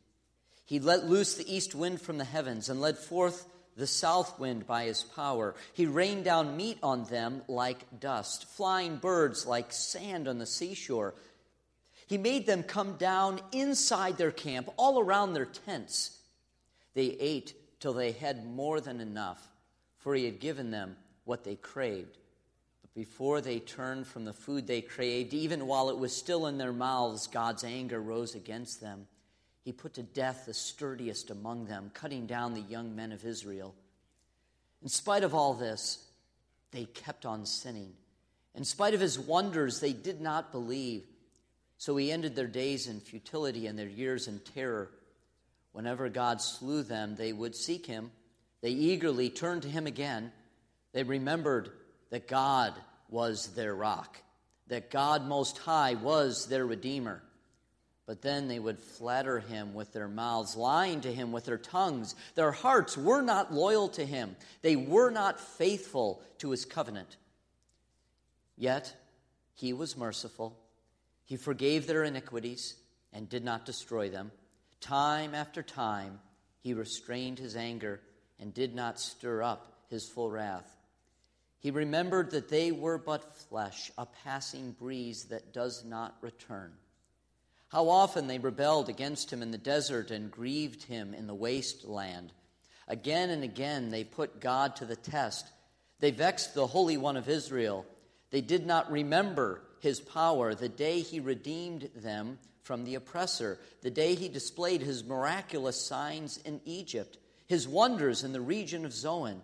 He 0.65 0.79
let 0.79 1.07
loose 1.07 1.33
the 1.33 1.51
east 1.51 1.73
wind 1.73 1.99
from 1.99 2.19
the 2.19 2.25
heavens 2.25 2.69
and 2.69 2.79
led 2.79 2.99
forth 2.99 3.47
the 3.79 3.87
south 3.87 4.37
wind 4.39 4.67
by 4.67 4.85
his 4.85 5.03
power. 5.03 5.55
He 5.73 5.85
rained 5.85 6.25
down 6.25 6.57
meat 6.57 6.77
on 6.83 7.05
them 7.05 7.41
like 7.47 7.99
dust, 7.99 8.45
flying 8.45 8.97
birds 8.97 9.45
like 9.45 9.71
sand 9.71 10.27
on 10.27 10.37
the 10.37 10.45
seashore. 10.45 11.15
He 12.05 12.17
made 12.17 12.45
them 12.45 12.63
come 12.63 12.97
down 12.97 13.39
inside 13.51 14.17
their 14.17 14.31
camp, 14.31 14.69
all 14.77 14.99
around 14.99 15.33
their 15.33 15.45
tents. 15.45 16.17
They 16.93 17.15
ate 17.19 17.53
till 17.79 17.93
they 17.93 18.11
had 18.11 18.45
more 18.45 18.81
than 18.81 18.99
enough, 18.99 19.41
for 19.99 20.13
he 20.13 20.25
had 20.25 20.39
given 20.39 20.71
them 20.71 20.97
what 21.23 21.43
they 21.43 21.55
craved 21.55 22.17
But 22.81 22.93
before 22.95 23.39
they 23.39 23.59
turned 23.59 24.07
from 24.07 24.25
the 24.25 24.33
food 24.33 24.67
they 24.67 24.81
craved, 24.81 25.33
even 25.33 25.67
while 25.67 25.89
it 25.89 25.97
was 25.97 26.15
still 26.15 26.47
in 26.47 26.57
their 26.57 26.73
mouths, 26.73 27.27
God's 27.27 27.63
anger 27.63 28.01
rose 28.01 28.35
against 28.35 28.81
them. 28.81 29.07
He 29.69 29.73
put 29.73 29.93
to 29.93 30.01
death 30.01 30.47
the 30.47 30.53
sturdiest 30.55 31.29
among 31.29 31.65
them, 31.65 31.91
cutting 31.93 32.25
down 32.25 32.55
the 32.55 32.59
young 32.59 32.95
men 32.95 33.11
of 33.11 33.23
Israel. 33.23 33.75
In 34.81 34.89
spite 34.89 35.23
of 35.23 35.35
all 35.35 35.53
this, 35.53 36.03
they 36.71 36.85
kept 36.85 37.23
on 37.23 37.45
sinning. 37.45 37.93
In 38.55 38.65
spite 38.65 38.95
of 38.95 38.99
his 38.99 39.19
wonders, 39.19 39.79
they 39.79 39.93
did 39.93 40.21
not 40.21 40.51
believe. 40.51 41.03
So 41.77 41.95
he 41.97 42.11
ended 42.11 42.35
their 42.35 42.47
days 42.47 42.87
in 42.87 42.99
futility 42.99 43.67
and 43.67 43.77
their 43.77 43.87
years 43.87 44.27
in 44.27 44.39
terror. 44.39 44.89
Whenever 45.71 46.09
God 46.09 46.41
slew 46.41 46.81
them, 46.81 47.15
they 47.15 47.31
would 47.31 47.55
seek 47.55 47.85
him. 47.85 48.09
They 48.61 48.71
eagerly 48.71 49.29
turned 49.29 49.61
to 49.61 49.69
him 49.69 49.85
again. 49.85 50.31
They 50.93 51.03
remembered 51.03 51.69
that 52.09 52.27
God 52.27 52.73
was 53.07 53.53
their 53.53 53.75
rock, 53.75 54.17
that 54.65 54.89
God 54.89 55.27
Most 55.27 55.59
High 55.59 55.93
was 55.93 56.47
their 56.47 56.65
Redeemer. 56.65 57.21
But 58.09 58.23
then 58.23 58.47
they 58.47 58.57
would 58.57 58.79
flatter 58.79 59.37
him 59.37 59.75
with 59.75 59.93
their 59.93 60.07
mouths, 60.07 60.55
lying 60.55 61.01
to 61.01 61.13
him 61.13 61.31
with 61.31 61.45
their 61.45 61.59
tongues. 61.59 62.15
Their 62.33 62.51
hearts 62.51 62.97
were 62.97 63.21
not 63.21 63.53
loyal 63.53 63.87
to 63.89 64.03
him, 64.03 64.35
they 64.63 64.75
were 64.75 65.11
not 65.11 65.39
faithful 65.39 66.23
to 66.39 66.49
his 66.49 66.65
covenant. 66.65 67.17
Yet 68.57 68.95
he 69.53 69.73
was 69.73 69.95
merciful. 69.95 70.57
He 71.23 71.35
forgave 71.35 71.85
their 71.85 72.03
iniquities 72.03 72.77
and 73.13 73.29
did 73.29 73.45
not 73.45 73.67
destroy 73.67 74.09
them. 74.09 74.31
Time 74.81 75.35
after 75.35 75.61
time, 75.61 76.19
he 76.61 76.73
restrained 76.73 77.37
his 77.37 77.55
anger 77.55 78.01
and 78.39 78.55
did 78.55 78.73
not 78.73 78.99
stir 78.99 79.43
up 79.43 79.83
his 79.87 80.09
full 80.09 80.31
wrath. 80.31 80.77
He 81.59 81.69
remembered 81.69 82.31
that 82.31 82.49
they 82.49 82.71
were 82.71 82.97
but 82.97 83.35
flesh, 83.35 83.91
a 83.99 84.07
passing 84.07 84.71
breeze 84.71 85.25
that 85.25 85.53
does 85.53 85.85
not 85.85 86.17
return. 86.21 86.71
How 87.69 87.89
often 87.89 88.27
they 88.27 88.39
rebelled 88.39 88.89
against 88.89 89.31
him 89.31 89.41
in 89.41 89.51
the 89.51 89.57
desert 89.57 90.11
and 90.11 90.31
grieved 90.31 90.83
him 90.83 91.13
in 91.13 91.27
the 91.27 91.35
waste 91.35 91.85
land. 91.85 92.31
Again 92.87 93.29
and 93.29 93.43
again 93.43 93.89
they 93.89 94.03
put 94.03 94.41
God 94.41 94.75
to 94.77 94.85
the 94.85 94.95
test. 94.95 95.47
They 95.99 96.11
vexed 96.11 96.53
the 96.53 96.67
Holy 96.67 96.97
One 96.97 97.17
of 97.17 97.29
Israel. 97.29 97.85
They 98.31 98.41
did 98.41 98.65
not 98.65 98.91
remember 98.91 99.61
his 99.79 99.99
power, 99.99 100.53
the 100.53 100.69
day 100.69 101.01
he 101.01 101.19
redeemed 101.19 101.89
them 101.95 102.39
from 102.63 102.83
the 102.83 102.95
oppressor, 102.95 103.59
the 103.81 103.91
day 103.91 104.15
he 104.15 104.29
displayed 104.29 104.81
his 104.81 105.03
miraculous 105.03 105.79
signs 105.79 106.37
in 106.37 106.61
Egypt, 106.65 107.17
his 107.47 107.67
wonders 107.67 108.23
in 108.23 108.33
the 108.33 108.41
region 108.41 108.85
of 108.85 108.93
Zoan 108.93 109.41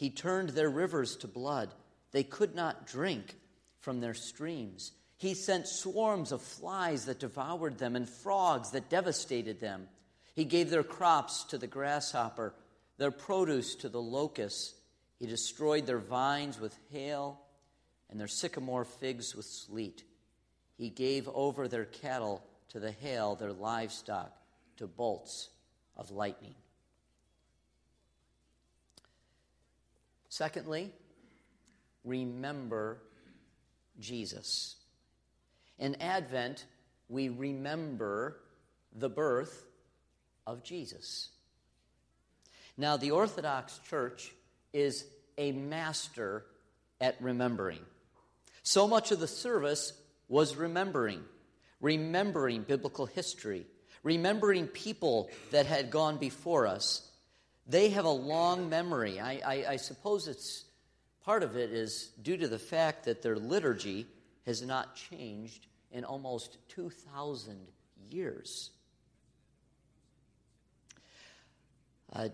he 0.00 0.08
turned 0.08 0.48
their 0.48 0.70
rivers 0.70 1.14
to 1.16 1.28
blood. 1.28 1.74
They 2.12 2.22
could 2.22 2.54
not 2.54 2.86
drink 2.86 3.36
from 3.80 4.00
their 4.00 4.14
streams. 4.14 4.92
He 5.20 5.34
sent 5.34 5.68
swarms 5.68 6.32
of 6.32 6.40
flies 6.40 7.04
that 7.04 7.20
devoured 7.20 7.76
them 7.76 7.94
and 7.94 8.08
frogs 8.08 8.70
that 8.70 8.88
devastated 8.88 9.60
them. 9.60 9.86
He 10.34 10.46
gave 10.46 10.70
their 10.70 10.82
crops 10.82 11.44
to 11.50 11.58
the 11.58 11.66
grasshopper, 11.66 12.54
their 12.96 13.10
produce 13.10 13.74
to 13.76 13.90
the 13.90 14.00
locust. 14.00 14.76
He 15.18 15.26
destroyed 15.26 15.84
their 15.84 15.98
vines 15.98 16.58
with 16.58 16.74
hail 16.90 17.38
and 18.08 18.18
their 18.18 18.28
sycamore 18.28 18.86
figs 18.86 19.36
with 19.36 19.44
sleet. 19.44 20.04
He 20.78 20.88
gave 20.88 21.28
over 21.28 21.68
their 21.68 21.84
cattle 21.84 22.42
to 22.70 22.80
the 22.80 22.92
hail, 22.92 23.34
their 23.34 23.52
livestock 23.52 24.32
to 24.78 24.86
bolts 24.86 25.50
of 25.98 26.10
lightning. 26.10 26.54
Secondly, 30.30 30.90
remember 32.04 33.02
Jesus. 33.98 34.76
In 35.80 36.00
Advent, 36.00 36.66
we 37.08 37.30
remember 37.30 38.36
the 38.94 39.08
birth 39.08 39.64
of 40.46 40.62
Jesus. 40.62 41.30
Now, 42.76 42.98
the 42.98 43.12
Orthodox 43.12 43.78
Church 43.88 44.30
is 44.74 45.06
a 45.38 45.52
master 45.52 46.44
at 47.00 47.16
remembering. 47.20 47.80
So 48.62 48.86
much 48.86 49.10
of 49.10 49.20
the 49.20 49.26
service 49.26 49.94
was 50.28 50.54
remembering, 50.54 51.22
remembering 51.80 52.62
biblical 52.62 53.06
history, 53.06 53.66
remembering 54.02 54.66
people 54.66 55.30
that 55.50 55.64
had 55.64 55.90
gone 55.90 56.18
before 56.18 56.66
us. 56.66 57.10
They 57.66 57.88
have 57.90 58.04
a 58.04 58.10
long 58.10 58.68
memory. 58.68 59.18
I, 59.18 59.40
I, 59.44 59.64
I 59.70 59.76
suppose 59.76 60.28
it's 60.28 60.64
part 61.24 61.42
of 61.42 61.56
it 61.56 61.72
is 61.72 62.10
due 62.22 62.36
to 62.36 62.48
the 62.48 62.58
fact 62.58 63.04
that 63.04 63.22
their 63.22 63.36
liturgy 63.36 64.06
has 64.44 64.62
not 64.62 64.94
changed 64.94 65.66
in 65.92 66.04
almost 66.04 66.58
2,000 66.68 67.58
years. 68.10 68.70
Uh, 72.12 72.28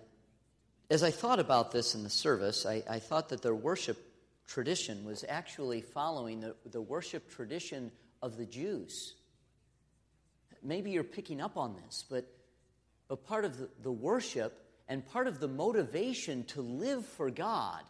as 0.88 1.02
I 1.02 1.10
thought 1.10 1.40
about 1.40 1.72
this 1.72 1.94
in 1.94 2.02
the 2.02 2.10
service, 2.10 2.64
I, 2.64 2.82
I, 2.88 2.98
thought 2.98 3.28
that 3.30 3.42
their 3.42 3.54
worship 3.54 3.98
tradition 4.46 5.04
was 5.04 5.24
actually 5.28 5.82
following 5.82 6.40
the, 6.40 6.54
the 6.70 6.80
worship 6.80 7.30
tradition 7.30 7.90
of 8.22 8.36
the 8.36 8.46
Jews. 8.46 9.14
Maybe 10.62 10.92
you're 10.92 11.04
picking 11.04 11.40
up 11.40 11.56
on 11.56 11.76
this, 11.84 12.04
but, 12.08 12.26
but 13.08 13.26
part 13.26 13.44
of 13.44 13.58
the, 13.58 13.68
the 13.82 13.92
worship 13.92 14.64
and 14.88 15.04
part 15.06 15.26
of 15.26 15.40
the 15.40 15.48
motivation 15.48 16.44
to 16.44 16.62
live 16.62 17.04
for 17.04 17.30
God 17.30 17.82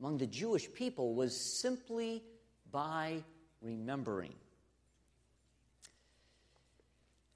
among 0.00 0.18
the 0.18 0.26
Jewish 0.26 0.72
people 0.72 1.14
was 1.14 1.60
simply 1.60 2.22
by 2.70 3.22
remembering. 3.60 4.34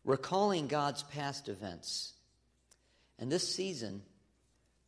Recalling 0.04 0.66
God's 0.66 1.02
past 1.02 1.48
events. 1.48 2.14
And 3.18 3.30
this 3.30 3.54
season, 3.54 4.02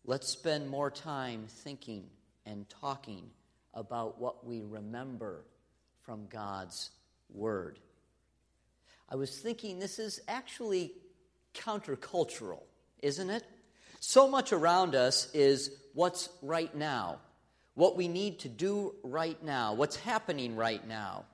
let's 0.05 0.29
spend 0.29 0.71
more 0.71 0.91
time 0.91 1.45
thinking 1.49 2.05
and 2.47 2.67
talking 2.81 3.31
about 3.75 4.21
what 4.21 4.47
we 4.47 4.63
remember 4.63 5.45
from 6.03 6.27
God's 6.29 6.91
Word. 7.31 7.79
I 9.09 9.17
was 9.17 9.39
thinking 9.39 9.79
this 9.79 9.99
is 9.99 10.21
actually 10.29 10.93
countercultural, 11.55 12.63
isn't 13.03 13.31
it? 13.31 13.45
So 14.01 14.29
much 14.29 14.53
around 14.53 14.95
us 14.95 15.31
is 15.35 15.71
what's 15.95 16.29
right 16.41 16.75
now, 16.75 17.19
what 17.75 17.97
we 17.97 18.09
need 18.09 18.41
to 18.41 18.49
do 18.49 18.95
right 19.03 19.41
now, 19.45 19.75
what's 19.75 19.97
happening 19.97 20.57
right 20.57 20.87
now, 20.87 21.25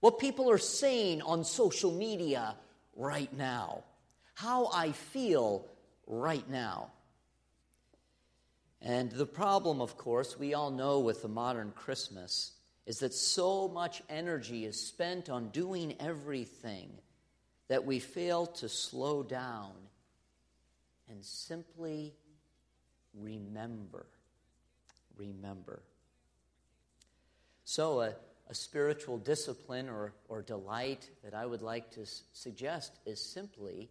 what 0.00 0.18
people 0.18 0.50
are 0.50 0.58
saying 0.58 1.22
on 1.22 1.44
social 1.44 1.90
media 1.90 2.54
right 2.96 3.32
now, 3.32 3.84
how 4.34 4.70
I 4.72 4.92
feel 4.92 5.66
right 6.06 6.48
now. 6.48 6.90
And 8.80 9.10
the 9.10 9.26
problem, 9.26 9.80
of 9.80 9.96
course, 9.96 10.38
we 10.38 10.54
all 10.54 10.70
know 10.70 11.00
with 11.00 11.22
the 11.22 11.28
modern 11.28 11.72
Christmas 11.72 12.52
is 12.86 12.98
that 12.98 13.14
so 13.14 13.66
much 13.68 14.02
energy 14.10 14.66
is 14.66 14.78
spent 14.78 15.30
on 15.30 15.48
doing 15.48 15.94
everything 15.98 16.90
that 17.68 17.86
we 17.86 17.98
fail 17.98 18.44
to 18.46 18.68
slow 18.68 19.22
down 19.22 19.72
and 21.08 21.24
simply 21.24 22.12
remember. 23.14 24.06
Remember. 25.16 25.82
So, 27.64 28.00
a, 28.00 28.14
a 28.48 28.54
spiritual 28.54 29.18
discipline 29.18 29.88
or, 29.88 30.12
or 30.28 30.42
delight 30.42 31.08
that 31.22 31.34
I 31.34 31.46
would 31.46 31.62
like 31.62 31.90
to 31.92 32.02
s- 32.02 32.22
suggest 32.32 32.92
is 33.06 33.20
simply 33.20 33.88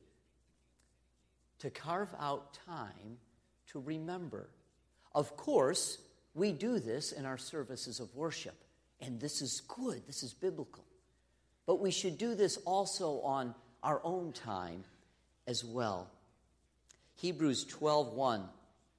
to 1.60 1.70
carve 1.70 2.14
out 2.20 2.58
time 2.66 3.18
to 3.68 3.80
remember. 3.80 4.50
Of 5.16 5.36
course, 5.38 5.98
we 6.34 6.52
do 6.52 6.80
this 6.80 7.12
in 7.12 7.26
our 7.26 7.38
services 7.38 8.00
of 8.00 8.14
worship, 8.16 8.56
and 9.00 9.20
this 9.20 9.42
is 9.42 9.62
good, 9.62 10.06
this 10.08 10.24
is 10.24 10.34
biblical. 10.34 10.84
But 11.66 11.80
we 11.80 11.92
should 11.92 12.18
do 12.18 12.36
this 12.36 12.58
also 12.66 13.22
on 13.22 13.56
our 13.82 14.02
own 14.04 14.34
time 14.34 14.84
as 15.48 15.64
well. 15.64 16.10
Hebrews 17.16 17.66
12:1. 17.66 18.50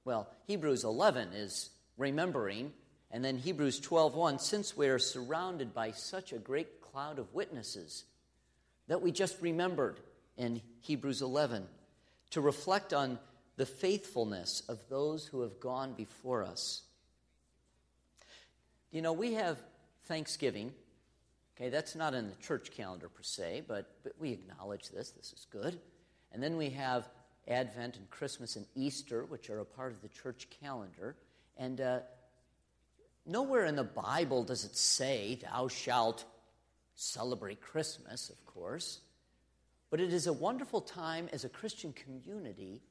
Well, 0.03 0.29
Hebrews 0.47 0.83
11 0.83 1.33
is 1.33 1.69
remembering, 1.97 2.73
and 3.15 3.23
then 3.23 3.37
Hebrews 3.37 3.79
12:1 3.79 4.41
since 4.41 4.75
we 4.75 4.89
are 4.89 4.99
surrounded 4.99 5.73
by 5.73 5.91
such 5.91 6.33
a 6.33 6.37
great 6.37 6.81
cloud 6.81 7.17
of 7.17 7.33
witnesses 7.33 8.03
that 8.87 9.01
we 9.01 9.13
just 9.13 9.41
remembered 9.41 10.01
in 10.35 10.61
Hebrews 10.81 11.21
11 11.21 11.65
to 12.31 12.41
reflect 12.41 12.93
on 12.93 13.17
the 13.55 13.65
faithfulness 13.65 14.63
of 14.67 14.89
those 14.89 15.25
who 15.27 15.43
have 15.43 15.61
gone 15.61 15.93
before 15.93 16.43
us. 16.43 16.81
You 18.91 19.01
know, 19.01 19.13
we 19.13 19.35
have 19.35 19.59
Thanksgiving. 20.07 20.73
Okay, 21.55 21.69
that's 21.69 21.95
not 21.95 22.13
in 22.13 22.27
the 22.27 22.35
church 22.35 22.71
calendar 22.71 23.07
per 23.07 23.23
se, 23.23 23.63
but, 23.65 23.89
but 24.03 24.11
we 24.19 24.33
acknowledge 24.33 24.89
this. 24.89 25.11
This 25.11 25.31
is 25.31 25.47
good. 25.49 25.79
And 26.33 26.43
then 26.43 26.57
we 26.57 26.71
have 26.71 27.07
Advent 27.47 27.95
and 27.95 28.09
Christmas 28.09 28.57
and 28.57 28.65
Easter, 28.75 29.23
which 29.23 29.49
are 29.49 29.59
a 29.59 29.65
part 29.65 29.93
of 29.93 30.01
the 30.01 30.09
church 30.09 30.49
calendar. 30.59 31.15
And 31.57 31.79
uh, 31.79 31.99
nowhere 33.25 33.65
in 33.65 33.75
the 33.75 33.83
Bible 33.83 34.43
does 34.43 34.65
it 34.65 34.75
say, 34.75 35.39
Thou 35.41 35.67
shalt 35.67 36.25
celebrate 36.95 37.61
Christmas, 37.61 38.29
of 38.29 38.45
course. 38.45 38.99
But 39.89 39.99
it 39.99 40.13
is 40.13 40.27
a 40.27 40.33
wonderful 40.33 40.81
time 40.81 41.29
as 41.31 41.43
a 41.45 41.49
Christian 41.49 41.93
community 41.93 42.81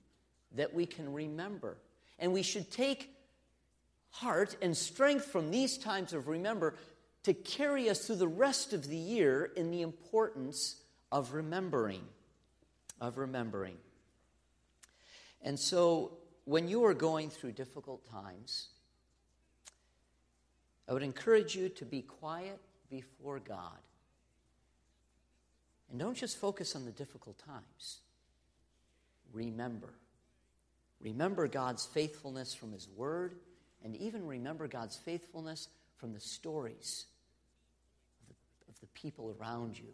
that 0.52 0.72
we 0.72 0.86
can 0.86 1.12
remember. 1.12 1.76
And 2.18 2.32
we 2.32 2.42
should 2.42 2.70
take 2.70 3.10
heart 4.10 4.56
and 4.62 4.76
strength 4.76 5.26
from 5.26 5.50
these 5.50 5.76
times 5.76 6.12
of 6.12 6.28
remember 6.28 6.76
to 7.24 7.34
carry 7.34 7.90
us 7.90 8.06
through 8.06 8.16
the 8.16 8.28
rest 8.28 8.72
of 8.72 8.88
the 8.88 8.96
year 8.96 9.50
in 9.56 9.70
the 9.70 9.82
importance 9.82 10.76
of 11.10 11.32
remembering. 11.32 12.02
Of 13.00 13.18
remembering. 13.18 13.76
And 15.42 15.58
so, 15.58 16.12
when 16.44 16.68
you 16.68 16.84
are 16.84 16.94
going 16.94 17.30
through 17.30 17.52
difficult 17.52 18.08
times, 18.10 18.68
I 20.88 20.92
would 20.92 21.02
encourage 21.02 21.54
you 21.54 21.68
to 21.70 21.84
be 21.84 22.02
quiet 22.02 22.60
before 22.90 23.40
God. 23.40 23.78
And 25.90 25.98
don't 25.98 26.16
just 26.16 26.38
focus 26.38 26.74
on 26.76 26.84
the 26.84 26.90
difficult 26.90 27.38
times. 27.38 27.98
Remember. 29.32 29.94
Remember 31.00 31.48
God's 31.48 31.86
faithfulness 31.86 32.54
from 32.54 32.72
His 32.72 32.88
Word, 32.88 33.36
and 33.82 33.94
even 33.96 34.26
remember 34.26 34.66
God's 34.66 34.96
faithfulness 34.96 35.68
from 35.96 36.12
the 36.12 36.20
stories 36.20 37.06
of 38.20 38.28
the, 38.28 38.72
of 38.72 38.80
the 38.80 38.86
people 38.88 39.34
around 39.38 39.78
you 39.78 39.92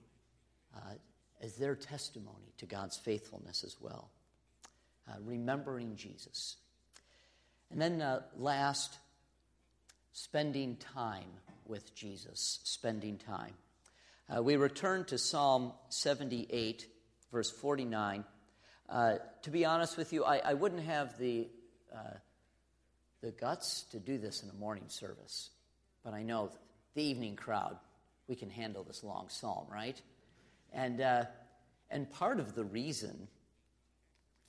uh, 0.76 0.94
as 1.42 1.56
their 1.56 1.74
testimony 1.74 2.52
to 2.58 2.66
God's 2.66 2.96
faithfulness 2.96 3.64
as 3.64 3.76
well. 3.80 4.10
Uh, 5.08 5.14
remembering 5.24 5.96
Jesus. 5.96 6.56
And 7.70 7.80
then 7.80 8.00
uh, 8.00 8.22
last, 8.36 8.98
spending 10.12 10.76
time 10.76 11.30
with 11.66 11.94
Jesus. 11.94 12.60
Spending 12.64 13.18
time. 13.18 13.54
Uh, 14.28 14.42
we 14.42 14.56
return 14.56 15.04
to 15.06 15.18
Psalm 15.18 15.72
78, 15.88 16.86
verse 17.32 17.50
49. 17.50 18.24
Uh, 18.88 19.14
to 19.42 19.50
be 19.50 19.64
honest 19.64 19.96
with 19.96 20.12
you, 20.12 20.24
I, 20.24 20.38
I 20.38 20.54
wouldn't 20.54 20.84
have 20.84 21.16
the, 21.18 21.48
uh, 21.94 22.14
the 23.22 23.30
guts 23.30 23.84
to 23.90 23.98
do 23.98 24.18
this 24.18 24.42
in 24.42 24.50
a 24.50 24.54
morning 24.54 24.84
service, 24.88 25.50
but 26.04 26.14
I 26.14 26.22
know 26.22 26.50
the 26.94 27.02
evening 27.02 27.36
crowd, 27.36 27.76
we 28.28 28.34
can 28.34 28.50
handle 28.50 28.84
this 28.84 29.04
long 29.04 29.28
psalm, 29.28 29.66
right? 29.70 30.00
And, 30.72 31.00
uh, 31.00 31.24
and 31.90 32.10
part 32.10 32.40
of 32.40 32.54
the 32.54 32.64
reason 32.64 33.28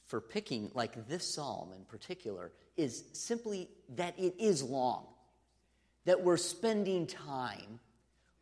for 0.05 0.21
picking, 0.21 0.71
like 0.73 1.07
this 1.07 1.33
psalm 1.33 1.71
in 1.75 1.85
particular, 1.85 2.51
is 2.77 3.03
simply 3.13 3.69
that 3.95 4.17
it 4.19 4.35
is 4.39 4.63
long, 4.63 5.05
that 6.05 6.23
we're 6.23 6.37
spending 6.37 7.07
time 7.07 7.79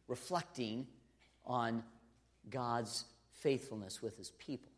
reflecting 0.08 0.88
on 1.46 1.84
God's 2.50 3.06
faithfulness 3.34 4.02
with 4.02 4.18
his 4.18 4.32
people. 4.32 4.72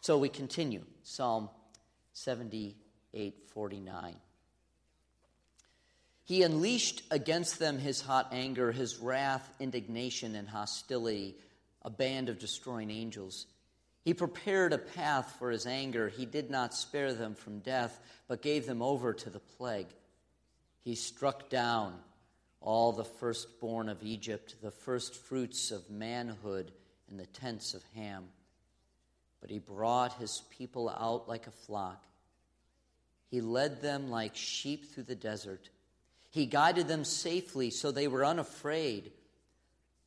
So 0.00 0.18
we 0.18 0.28
continue. 0.28 0.82
Psalm 1.02 1.48
78 2.12 3.34
49. 3.52 4.16
He 6.26 6.42
unleashed 6.42 7.02
against 7.10 7.58
them 7.58 7.78
his 7.78 8.00
hot 8.00 8.28
anger, 8.32 8.72
his 8.72 8.98
wrath, 8.98 9.50
indignation, 9.60 10.34
and 10.34 10.48
hostility, 10.48 11.36
a 11.82 11.90
band 11.90 12.30
of 12.30 12.38
destroying 12.38 12.90
angels. 12.90 13.46
He 14.04 14.14
prepared 14.14 14.72
a 14.72 14.78
path 14.78 15.36
for 15.38 15.50
his 15.50 15.66
anger. 15.66 16.08
He 16.08 16.24
did 16.24 16.50
not 16.50 16.74
spare 16.74 17.12
them 17.12 17.34
from 17.34 17.60
death, 17.60 17.98
but 18.26 18.42
gave 18.42 18.66
them 18.66 18.80
over 18.80 19.12
to 19.12 19.30
the 19.30 19.40
plague. 19.40 19.88
He 20.84 20.94
struck 20.94 21.48
down 21.48 21.94
all 22.60 22.92
the 22.92 23.04
firstborn 23.04 23.88
of 23.88 24.02
Egypt, 24.02 24.54
the 24.62 24.70
first 24.70 25.16
fruits 25.16 25.72
of 25.72 25.90
manhood 25.90 26.70
in 27.10 27.16
the 27.16 27.26
tents 27.26 27.74
of 27.74 27.82
Ham 27.96 28.28
but 29.44 29.50
he 29.50 29.58
brought 29.58 30.14
his 30.14 30.40
people 30.48 30.88
out 30.88 31.28
like 31.28 31.46
a 31.46 31.50
flock. 31.50 32.02
He 33.30 33.42
led 33.42 33.82
them 33.82 34.08
like 34.08 34.34
sheep 34.34 34.86
through 34.86 35.02
the 35.02 35.14
desert. 35.14 35.68
He 36.30 36.46
guided 36.46 36.88
them 36.88 37.04
safely 37.04 37.68
so 37.68 37.90
they 37.90 38.08
were 38.08 38.24
unafraid. 38.24 39.12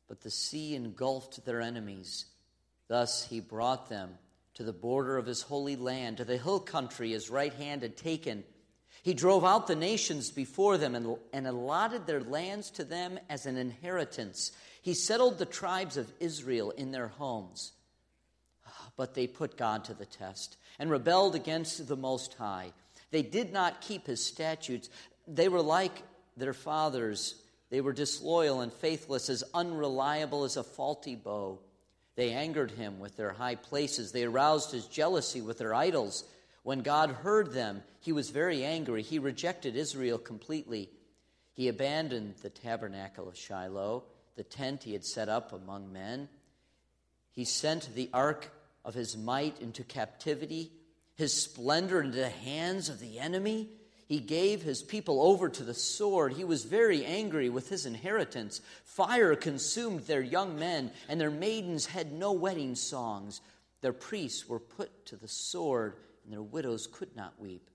But 0.08 0.22
the 0.22 0.30
sea 0.32 0.74
engulfed 0.74 1.44
their 1.44 1.60
enemies. 1.60 2.24
Thus 2.88 3.22
he 3.22 3.38
brought 3.38 3.88
them 3.88 4.18
to 4.54 4.64
the 4.64 4.72
border 4.72 5.16
of 5.16 5.26
his 5.26 5.42
holy 5.42 5.76
land, 5.76 6.16
to 6.16 6.24
the 6.24 6.36
hill 6.36 6.58
country 6.58 7.12
his 7.12 7.30
right 7.30 7.54
hand 7.54 7.82
had 7.82 7.96
taken. 7.96 8.42
He 9.02 9.14
drove 9.14 9.44
out 9.44 9.66
the 9.66 9.76
nations 9.76 10.30
before 10.30 10.76
them 10.76 10.94
and, 10.94 11.16
and 11.32 11.46
allotted 11.46 12.06
their 12.06 12.20
lands 12.20 12.70
to 12.72 12.84
them 12.84 13.18
as 13.28 13.46
an 13.46 13.56
inheritance. 13.56 14.52
He 14.82 14.94
settled 14.94 15.38
the 15.38 15.46
tribes 15.46 15.96
of 15.96 16.12
Israel 16.20 16.70
in 16.70 16.92
their 16.92 17.08
homes. 17.08 17.72
Ah, 18.66 18.90
but 18.96 19.14
they 19.14 19.26
put 19.26 19.56
God 19.56 19.84
to 19.84 19.94
the 19.94 20.06
test 20.06 20.56
and 20.78 20.90
rebelled 20.90 21.34
against 21.34 21.86
the 21.86 21.96
Most 21.96 22.34
High. 22.34 22.72
They 23.10 23.22
did 23.22 23.52
not 23.52 23.80
keep 23.80 24.06
his 24.06 24.24
statutes. 24.24 24.90
They 25.26 25.48
were 25.48 25.62
like 25.62 26.02
their 26.36 26.52
fathers. 26.52 27.36
They 27.70 27.80
were 27.80 27.92
disloyal 27.92 28.60
and 28.60 28.72
faithless, 28.72 29.28
as 29.28 29.44
unreliable 29.54 30.44
as 30.44 30.56
a 30.56 30.64
faulty 30.64 31.16
bow. 31.16 31.58
They 32.16 32.32
angered 32.32 32.72
him 32.72 32.98
with 32.98 33.16
their 33.16 33.32
high 33.32 33.54
places. 33.54 34.10
They 34.10 34.24
aroused 34.24 34.72
his 34.72 34.86
jealousy 34.86 35.40
with 35.40 35.58
their 35.58 35.74
idols. 35.74 36.24
When 36.68 36.80
God 36.80 37.08
heard 37.12 37.52
them, 37.52 37.82
he 37.98 38.12
was 38.12 38.28
very 38.28 38.62
angry. 38.62 39.00
He 39.00 39.18
rejected 39.18 39.74
Israel 39.74 40.18
completely. 40.18 40.90
He 41.54 41.68
abandoned 41.68 42.34
the 42.42 42.50
tabernacle 42.50 43.26
of 43.26 43.38
Shiloh, 43.38 44.04
the 44.36 44.42
tent 44.42 44.82
he 44.82 44.92
had 44.92 45.06
set 45.06 45.30
up 45.30 45.54
among 45.54 45.94
men. 45.94 46.28
He 47.32 47.46
sent 47.46 47.94
the 47.94 48.10
ark 48.12 48.52
of 48.84 48.92
his 48.92 49.16
might 49.16 49.58
into 49.62 49.82
captivity, 49.82 50.70
his 51.16 51.32
splendor 51.32 52.02
into 52.02 52.18
the 52.18 52.28
hands 52.28 52.90
of 52.90 53.00
the 53.00 53.18
enemy. 53.18 53.70
He 54.06 54.20
gave 54.20 54.60
his 54.60 54.82
people 54.82 55.22
over 55.22 55.48
to 55.48 55.64
the 55.64 55.72
sword. 55.72 56.34
He 56.34 56.44
was 56.44 56.64
very 56.66 57.02
angry 57.02 57.48
with 57.48 57.70
his 57.70 57.86
inheritance. 57.86 58.60
Fire 58.84 59.34
consumed 59.36 60.00
their 60.00 60.20
young 60.20 60.58
men, 60.58 60.90
and 61.08 61.18
their 61.18 61.30
maidens 61.30 61.86
had 61.86 62.12
no 62.12 62.32
wedding 62.32 62.74
songs. 62.74 63.40
Their 63.80 63.94
priests 63.94 64.46
were 64.46 64.60
put 64.60 65.06
to 65.06 65.16
the 65.16 65.28
sword, 65.28 65.94
and 66.28 66.34
their 66.34 66.42
widows 66.42 66.86
could 66.86 67.16
not 67.16 67.40
weep. 67.40 67.70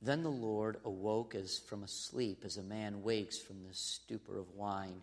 Then 0.00 0.22
the 0.22 0.30
Lord 0.30 0.78
awoke 0.84 1.34
as 1.34 1.58
from 1.58 1.82
a 1.82 1.88
sleep, 1.88 2.42
as 2.44 2.56
a 2.56 2.62
man 2.62 3.02
wakes 3.02 3.36
from 3.36 3.62
the 3.62 3.74
stupor 3.74 4.38
of 4.38 4.54
wine. 4.54 5.02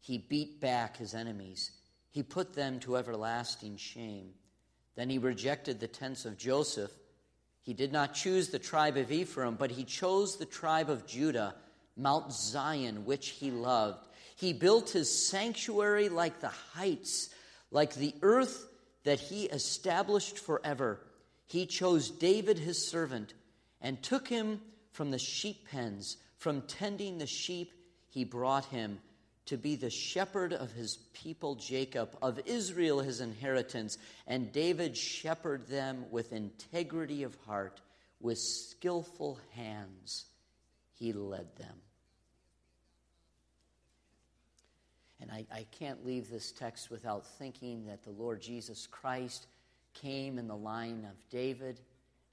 He 0.00 0.16
beat 0.16 0.60
back 0.60 0.96
his 0.96 1.14
enemies, 1.14 1.72
he 2.10 2.22
put 2.22 2.54
them 2.54 2.80
to 2.80 2.96
everlasting 2.96 3.76
shame. 3.76 4.30
Then 4.94 5.10
he 5.10 5.18
rejected 5.18 5.78
the 5.78 5.88
tents 5.88 6.24
of 6.24 6.38
Joseph 6.38 6.90
he 7.66 7.74
did 7.74 7.92
not 7.92 8.14
choose 8.14 8.48
the 8.48 8.60
tribe 8.60 8.96
of 8.96 9.10
Ephraim, 9.10 9.56
but 9.56 9.72
he 9.72 9.82
chose 9.82 10.36
the 10.36 10.46
tribe 10.46 10.88
of 10.88 11.04
Judah, 11.04 11.56
Mount 11.96 12.32
Zion, 12.32 13.04
which 13.04 13.30
he 13.30 13.50
loved. 13.50 14.06
He 14.36 14.52
built 14.52 14.90
his 14.90 15.10
sanctuary 15.10 16.08
like 16.08 16.38
the 16.38 16.52
heights, 16.74 17.30
like 17.72 17.96
the 17.96 18.14
earth 18.22 18.68
that 19.06 19.20
he 19.20 19.44
established 19.44 20.36
forever. 20.36 20.98
He 21.46 21.64
chose 21.66 22.10
David 22.10 22.58
his 22.58 22.88
servant 22.88 23.34
and 23.80 24.02
took 24.02 24.26
him 24.26 24.60
from 24.90 25.12
the 25.12 25.18
sheep 25.18 25.68
pens, 25.70 26.16
from 26.38 26.62
tending 26.62 27.18
the 27.18 27.26
sheep, 27.26 27.72
he 28.08 28.24
brought 28.24 28.64
him 28.64 28.98
to 29.44 29.56
be 29.56 29.76
the 29.76 29.90
shepherd 29.90 30.52
of 30.52 30.72
his 30.72 30.96
people 31.12 31.54
Jacob, 31.54 32.16
of 32.20 32.40
Israel 32.46 32.98
his 32.98 33.20
inheritance. 33.20 33.96
And 34.26 34.50
David 34.50 34.96
shepherded 34.96 35.68
them 35.68 36.06
with 36.10 36.32
integrity 36.32 37.22
of 37.22 37.36
heart, 37.46 37.80
with 38.20 38.38
skillful 38.38 39.38
hands 39.54 40.24
he 40.94 41.12
led 41.12 41.54
them. 41.56 41.76
And 45.20 45.30
I, 45.30 45.46
I 45.52 45.66
can't 45.78 46.04
leave 46.04 46.28
this 46.28 46.52
text 46.52 46.90
without 46.90 47.26
thinking 47.38 47.86
that 47.86 48.02
the 48.02 48.10
Lord 48.10 48.40
Jesus 48.40 48.86
Christ 48.86 49.46
came 49.94 50.38
in 50.38 50.46
the 50.46 50.56
line 50.56 51.06
of 51.10 51.30
David. 51.30 51.80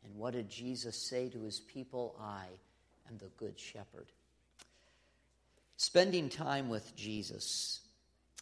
And 0.04 0.16
what 0.16 0.34
did 0.34 0.50
Jesus 0.50 0.98
say 0.98 1.30
to 1.30 1.42
his 1.44 1.62
people? 1.62 2.16
I 2.22 2.46
am 3.10 3.18
the 3.18 3.30
good 3.38 3.58
shepherd. 3.58 4.12
Spending 5.78 6.30
time 6.30 6.70
with 6.70 6.96
Jesus. 6.96 7.82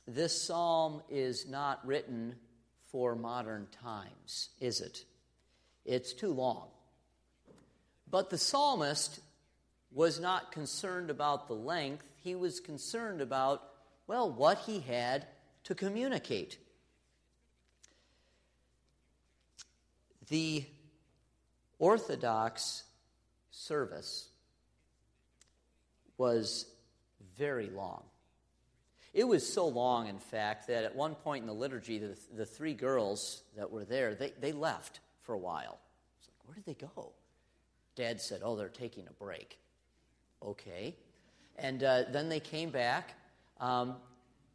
This 0.07 0.41
psalm 0.41 1.01
is 1.09 1.47
not 1.47 1.85
written 1.85 2.35
for 2.91 3.15
modern 3.15 3.67
times, 3.83 4.49
is 4.59 4.81
it? 4.81 5.05
It's 5.85 6.13
too 6.13 6.33
long. 6.33 6.67
But 8.09 8.29
the 8.29 8.37
psalmist 8.37 9.21
was 9.93 10.19
not 10.19 10.51
concerned 10.51 11.09
about 11.09 11.47
the 11.47 11.53
length, 11.53 12.05
he 12.23 12.35
was 12.35 12.59
concerned 12.59 13.21
about, 13.21 13.63
well, 14.11 14.29
what 14.29 14.57
he 14.65 14.81
had 14.81 15.25
to 15.63 15.73
communicate. 15.73 16.57
The 20.27 20.65
Orthodox 21.79 22.83
service 23.51 24.27
was 26.17 26.65
very 27.37 27.69
long. 27.69 28.03
It 29.13 29.25
was 29.29 29.47
so 29.47 29.69
long, 29.69 30.07
in 30.07 30.19
fact, 30.19 30.67
that 30.67 30.83
at 30.83 30.93
one 30.93 31.15
point 31.15 31.43
in 31.43 31.47
the 31.47 31.53
liturgy, 31.53 31.97
the, 31.97 32.17
the 32.35 32.45
three 32.45 32.73
girls 32.73 33.43
that 33.55 33.71
were 33.71 33.85
there, 33.85 34.13
they, 34.13 34.33
they 34.41 34.51
left 34.51 34.99
for 35.21 35.35
a 35.35 35.39
while. 35.39 35.79
It's 36.19 36.27
like, 36.27 36.47
where 36.49 36.55
did 36.55 36.65
they 36.65 36.85
go? 36.85 37.13
Dad 37.95 38.19
said, 38.19 38.41
oh, 38.43 38.57
they're 38.57 38.67
taking 38.67 39.07
a 39.07 39.23
break. 39.23 39.57
Okay. 40.43 40.97
And 41.57 41.81
uh, 41.81 42.03
then 42.11 42.27
they 42.27 42.41
came 42.41 42.71
back. 42.71 43.15
Um, 43.61 43.95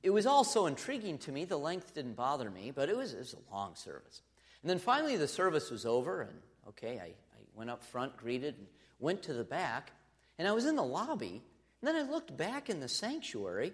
it 0.03 0.11
was 0.11 0.27
all 0.27 0.45
so 0.45 0.66
intriguing 0.66 1.19
to 1.19 1.33
me. 1.33 1.45
The 1.45 1.57
length 1.57 1.95
didn't 1.95 2.14
bother 2.14 2.51
me, 2.51 2.71
but 2.71 2.90
it 2.90 2.97
was, 2.97 3.14
it 3.14 3.19
was 3.19 3.35
a 3.35 3.55
long 3.55 3.75
service. 3.75 4.21
And 4.62 4.69
then 4.71 4.79
finally, 4.79 5.16
the 5.16 5.29
service 5.29 5.71
was 5.71 5.87
over, 5.87 6.23
and 6.23 6.38
okay, 6.69 6.99
I, 7.01 7.07
I 7.07 7.40
went 7.55 7.71
up 7.71 7.83
front, 7.85 8.16
greeted, 8.16 8.57
and 8.59 8.66
went 8.99 9.23
to 9.25 9.33
the 9.33 9.45
back. 9.45 9.92
And 10.38 10.47
I 10.47 10.53
was 10.53 10.66
in 10.66 10.77
the 10.77 10.85
lobby, 10.85 11.42
and 11.81 11.88
then 11.88 11.97
I 11.97 12.03
looked 12.03 12.37
back 12.37 12.69
in 12.69 12.81
the 12.81 12.88
sanctuary. 12.88 13.73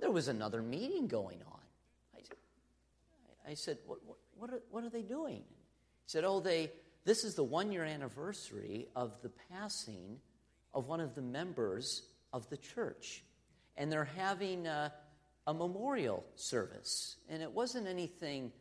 There 0.00 0.10
was 0.10 0.28
another 0.28 0.62
meeting 0.62 1.06
going 1.06 1.38
on. 1.46 1.60
I, 2.14 3.50
I 3.50 3.54
said, 3.54 3.78
what, 3.86 3.98
what, 4.04 4.16
what, 4.38 4.50
are, 4.50 4.62
what 4.70 4.84
are 4.84 4.90
they 4.90 5.02
doing? 5.02 5.42
He 6.06 6.10
said, 6.10 6.24
Oh, 6.24 6.40
they, 6.40 6.70
this 7.04 7.24
is 7.24 7.34
the 7.34 7.44
one 7.44 7.72
year 7.72 7.84
anniversary 7.84 8.88
of 8.96 9.12
the 9.22 9.30
passing 9.50 10.18
of 10.74 10.86
one 10.86 11.00
of 11.00 11.14
the 11.14 11.22
members 11.22 12.02
of 12.32 12.48
the 12.50 12.56
church. 12.56 13.22
And 13.76 13.90
they're 13.90 14.08
having 14.16 14.66
a, 14.66 14.92
a 15.46 15.54
memorial 15.54 16.24
service. 16.34 17.16
And 17.28 17.42
it 17.42 17.52
wasn't 17.52 17.86
anything, 17.86 18.52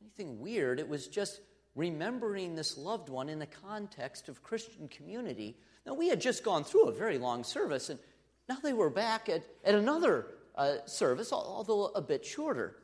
anything 0.00 0.40
weird, 0.40 0.80
it 0.80 0.88
was 0.88 1.06
just 1.06 1.40
remembering 1.74 2.56
this 2.56 2.76
loved 2.76 3.08
one 3.08 3.28
in 3.28 3.38
the 3.38 3.46
context 3.46 4.28
of 4.28 4.42
Christian 4.42 4.88
community 4.88 5.56
now, 5.88 5.94
we 5.94 6.08
had 6.08 6.20
just 6.20 6.44
gone 6.44 6.64
through 6.64 6.88
a 6.88 6.92
very 6.92 7.16
long 7.16 7.44
service, 7.44 7.88
and 7.88 7.98
now 8.46 8.58
they 8.62 8.74
were 8.74 8.90
back 8.90 9.30
at, 9.30 9.42
at 9.64 9.74
another 9.74 10.26
uh, 10.54 10.84
service, 10.84 11.32
although 11.32 11.86
a 11.86 12.02
bit 12.02 12.26
shorter. 12.26 12.76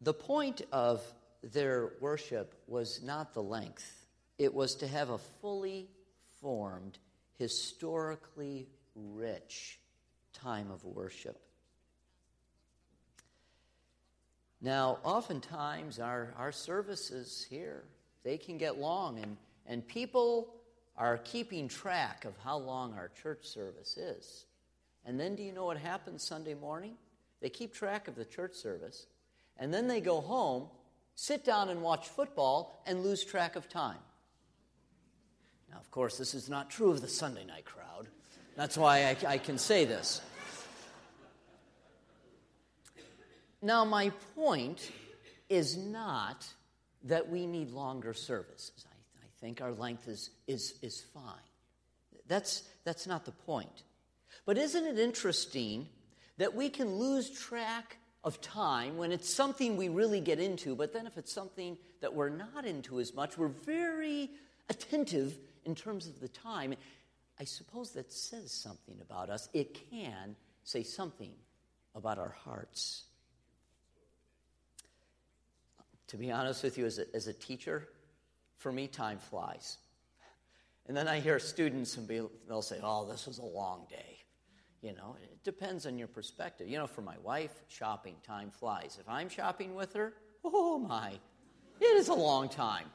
The 0.00 0.12
point 0.12 0.62
of 0.72 1.00
their 1.44 1.92
worship 2.00 2.60
was 2.66 3.00
not 3.04 3.34
the 3.34 3.42
length, 3.42 3.88
it 4.36 4.52
was 4.52 4.74
to 4.76 4.88
have 4.88 5.10
a 5.10 5.18
fully 5.18 5.88
formed, 6.40 6.98
historically 7.38 8.68
rich 8.94 9.78
time 10.32 10.70
of 10.70 10.84
worship. 10.84 11.40
Now, 14.60 14.98
oftentimes 15.04 16.00
our, 16.00 16.34
our 16.36 16.52
services 16.52 17.46
here 17.48 17.84
they 18.24 18.36
can 18.36 18.58
get 18.58 18.78
long, 18.78 19.18
and, 19.20 19.36
and 19.66 19.86
people 19.86 20.54
are 20.96 21.18
keeping 21.18 21.68
track 21.68 22.24
of 22.24 22.34
how 22.44 22.58
long 22.58 22.92
our 22.94 23.10
church 23.22 23.46
service 23.46 23.96
is. 23.96 24.44
And 25.06 25.18
then 25.18 25.36
do 25.36 25.42
you 25.42 25.52
know 25.52 25.64
what 25.64 25.78
happens 25.78 26.24
Sunday 26.24 26.54
morning? 26.54 26.96
They 27.40 27.48
keep 27.48 27.72
track 27.72 28.08
of 28.08 28.16
the 28.16 28.24
church 28.24 28.54
service, 28.54 29.06
and 29.56 29.72
then 29.72 29.86
they 29.86 30.00
go 30.00 30.20
home, 30.20 30.64
sit 31.14 31.44
down 31.44 31.68
and 31.68 31.80
watch 31.80 32.08
football, 32.08 32.82
and 32.84 33.04
lose 33.04 33.24
track 33.24 33.54
of 33.54 33.68
time. 33.68 33.98
Now, 35.70 35.78
of 35.78 35.90
course, 35.90 36.18
this 36.18 36.34
is 36.34 36.48
not 36.48 36.70
true 36.70 36.90
of 36.90 37.00
the 37.00 37.08
Sunday 37.08 37.44
night 37.44 37.64
crowd. 37.64 38.08
That's 38.56 38.76
why 38.76 39.04
I, 39.04 39.34
I 39.34 39.38
can 39.38 39.58
say 39.58 39.84
this. 39.84 40.20
Now, 43.60 43.84
my 43.84 44.10
point 44.34 44.90
is 45.48 45.76
not 45.76 46.46
that 47.04 47.28
we 47.28 47.46
need 47.46 47.70
longer 47.70 48.12
services. 48.12 48.86
I, 48.86 49.24
I 49.24 49.28
think 49.40 49.60
our 49.60 49.72
length 49.72 50.08
is, 50.08 50.30
is, 50.46 50.74
is 50.82 51.04
fine. 51.14 51.24
That's, 52.28 52.62
that's 52.84 53.06
not 53.06 53.24
the 53.24 53.32
point. 53.32 53.82
But 54.44 54.58
isn't 54.58 54.84
it 54.84 54.98
interesting 54.98 55.88
that 56.36 56.54
we 56.54 56.68
can 56.68 56.96
lose 56.96 57.30
track 57.30 57.96
of 58.24 58.40
time 58.40 58.96
when 58.96 59.12
it's 59.12 59.32
something 59.32 59.76
we 59.76 59.88
really 59.88 60.20
get 60.20 60.38
into, 60.38 60.74
but 60.74 60.92
then 60.92 61.06
if 61.06 61.16
it's 61.16 61.32
something 61.32 61.76
that 62.00 62.14
we're 62.14 62.28
not 62.28 62.64
into 62.64 63.00
as 63.00 63.14
much, 63.14 63.38
we're 63.38 63.48
very 63.48 64.30
attentive 64.68 65.38
in 65.68 65.74
terms 65.74 66.08
of 66.08 66.18
the 66.18 66.28
time. 66.28 66.74
I 67.38 67.44
suppose 67.44 67.92
that 67.92 68.10
says 68.10 68.50
something 68.50 68.96
about 69.00 69.30
us. 69.30 69.48
It 69.52 69.78
can 69.90 70.34
say 70.64 70.82
something 70.82 71.30
about 71.94 72.18
our 72.18 72.34
hearts. 72.44 73.04
To 76.08 76.16
be 76.16 76.32
honest 76.32 76.64
with 76.64 76.78
you, 76.78 76.86
as 76.86 76.98
a, 76.98 77.04
as 77.14 77.28
a 77.28 77.32
teacher, 77.32 77.86
for 78.56 78.72
me, 78.72 78.88
time 78.88 79.18
flies. 79.18 79.76
And 80.86 80.96
then 80.96 81.06
I 81.06 81.20
hear 81.20 81.38
students 81.38 81.96
and 81.98 82.08
be, 82.08 82.22
they'll 82.48 82.62
say, 82.62 82.80
oh, 82.82 83.06
this 83.06 83.26
was 83.26 83.38
a 83.38 83.44
long 83.44 83.86
day. 83.90 84.16
You 84.80 84.94
know, 84.94 85.16
it 85.22 85.44
depends 85.44 85.86
on 85.86 85.98
your 85.98 86.08
perspective. 86.08 86.66
You 86.66 86.78
know, 86.78 86.86
for 86.86 87.02
my 87.02 87.16
wife, 87.22 87.52
shopping, 87.68 88.14
time 88.26 88.50
flies. 88.50 88.96
If 88.98 89.08
I'm 89.08 89.28
shopping 89.28 89.74
with 89.74 89.92
her, 89.92 90.14
oh 90.44 90.78
my, 90.78 91.12
it 91.80 91.84
is 91.84 92.08
a 92.08 92.14
long 92.14 92.48
time. 92.48 92.86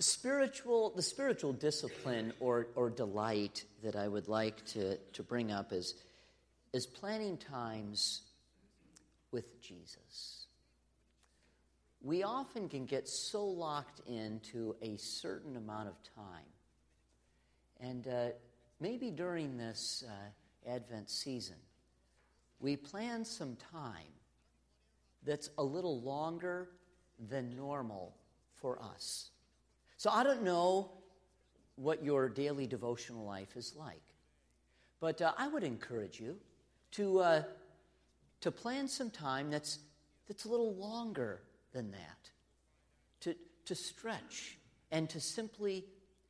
Spiritual, 0.00 0.92
the 0.94 1.02
spiritual 1.02 1.52
discipline 1.52 2.32
or, 2.40 2.68
or 2.76 2.88
delight 2.88 3.64
that 3.82 3.96
I 3.96 4.06
would 4.06 4.28
like 4.28 4.64
to, 4.66 4.96
to 4.96 5.22
bring 5.22 5.50
up 5.50 5.72
is, 5.72 5.94
is 6.72 6.86
planning 6.86 7.36
times 7.36 8.22
with 9.32 9.60
Jesus. 9.60 10.46
We 12.00 12.22
often 12.22 12.68
can 12.68 12.86
get 12.86 13.08
so 13.08 13.44
locked 13.44 14.00
into 14.06 14.76
a 14.80 14.96
certain 14.98 15.56
amount 15.56 15.88
of 15.88 15.94
time 16.14 16.46
and 17.80 18.06
uh, 18.08 18.26
maybe 18.80 19.10
during 19.10 19.56
this 19.56 20.04
uh, 20.06 20.70
Advent 20.70 21.10
season, 21.10 21.56
we 22.60 22.76
plan 22.76 23.24
some 23.24 23.56
time 23.72 24.12
that's 25.24 25.50
a 25.58 25.62
little 25.62 26.00
longer 26.00 26.70
than 27.28 27.56
normal 27.56 28.16
for 28.60 28.80
us. 28.82 29.30
So 29.98 30.10
I 30.10 30.22
don't 30.22 30.44
know 30.44 30.92
what 31.74 32.04
your 32.04 32.28
daily 32.28 32.68
devotional 32.68 33.24
life 33.24 33.56
is 33.56 33.74
like, 33.76 34.02
but 35.00 35.20
uh, 35.20 35.32
I 35.36 35.48
would 35.48 35.64
encourage 35.64 36.20
you 36.20 36.36
to, 36.92 37.18
uh, 37.18 37.42
to 38.42 38.52
plan 38.52 38.86
some 38.86 39.10
time 39.10 39.50
that's, 39.50 39.80
that's 40.28 40.44
a 40.44 40.48
little 40.48 40.72
longer 40.76 41.42
than 41.72 41.90
that, 41.90 42.30
to, 43.22 43.34
to 43.64 43.74
stretch 43.74 44.56
and 44.92 45.10
to 45.10 45.18
simply 45.18 45.84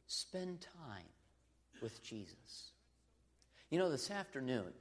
spend 0.06 0.66
time 0.78 1.04
with 1.82 2.02
Jesus. 2.02 2.70
You 3.68 3.78
know, 3.78 3.90
this 3.90 4.10
afternoon, 4.10 4.72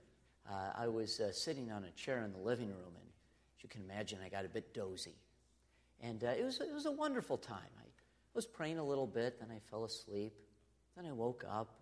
uh, 0.49 0.71
I 0.77 0.87
was 0.87 1.19
uh, 1.19 1.33
sitting 1.33 1.73
on 1.73 1.83
a 1.83 1.91
chair 1.91 2.23
in 2.23 2.31
the 2.31 2.39
living 2.39 2.69
room, 2.69 2.95
and 2.95 3.09
as 3.57 3.63
you 3.63 3.67
can 3.67 3.81
imagine, 3.81 4.19
I 4.25 4.29
got 4.29 4.45
a 4.45 4.49
bit 4.49 4.73
dozy. 4.73 5.17
And 6.01 6.23
uh, 6.23 6.27
it, 6.27 6.45
was, 6.45 6.61
it 6.61 6.73
was 6.73 6.85
a 6.85 6.91
wonderful 6.91 7.37
time. 7.37 7.59
Was 8.37 8.45
praying 8.45 8.77
a 8.77 8.83
little 8.83 9.07
bit, 9.07 9.39
then 9.39 9.49
I 9.49 9.59
fell 9.71 9.83
asleep. 9.83 10.31
Then 10.95 11.07
I 11.07 11.11
woke 11.11 11.43
up, 11.49 11.73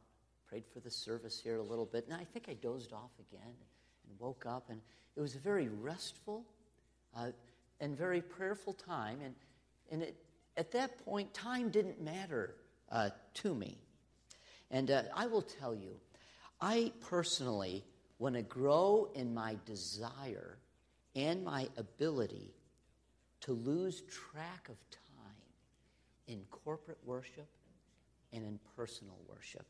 prayed 0.47 0.63
for 0.73 0.79
the 0.79 0.89
service 0.89 1.37
here 1.37 1.57
a 1.57 1.61
little 1.61 1.85
bit, 1.85 2.05
and 2.05 2.13
I 2.15 2.23
think 2.23 2.45
I 2.47 2.53
dozed 2.53 2.93
off 2.93 3.11
again 3.19 3.53
and 4.09 4.19
woke 4.19 4.45
up. 4.47 4.69
And 4.69 4.79
it 5.17 5.19
was 5.19 5.35
a 5.35 5.39
very 5.39 5.67
restful 5.67 6.45
uh, 7.13 7.31
and 7.81 7.97
very 7.97 8.21
prayerful 8.21 8.71
time. 8.71 9.19
And, 9.21 9.35
and 9.91 10.01
it, 10.03 10.15
at 10.55 10.71
that 10.71 11.03
point, 11.03 11.33
time 11.33 11.69
didn't 11.69 12.01
matter 12.01 12.55
uh, 12.89 13.09
to 13.33 13.53
me. 13.53 13.77
And 14.71 14.89
uh, 14.91 15.03
I 15.13 15.27
will 15.27 15.41
tell 15.41 15.75
you, 15.75 15.99
I 16.61 16.93
personally 17.01 17.83
want 18.17 18.35
to 18.35 18.43
grow 18.43 19.09
in 19.13 19.33
my 19.33 19.57
desire 19.65 20.57
and 21.17 21.43
my 21.43 21.67
ability 21.75 22.53
to 23.41 23.51
lose 23.51 24.03
track 24.03 24.69
of 24.69 24.77
time 24.89 25.04
in 26.27 26.41
corporate 26.49 26.99
worship 27.05 27.47
and 28.33 28.43
in 28.43 28.59
personal 28.75 29.17
worship. 29.29 29.65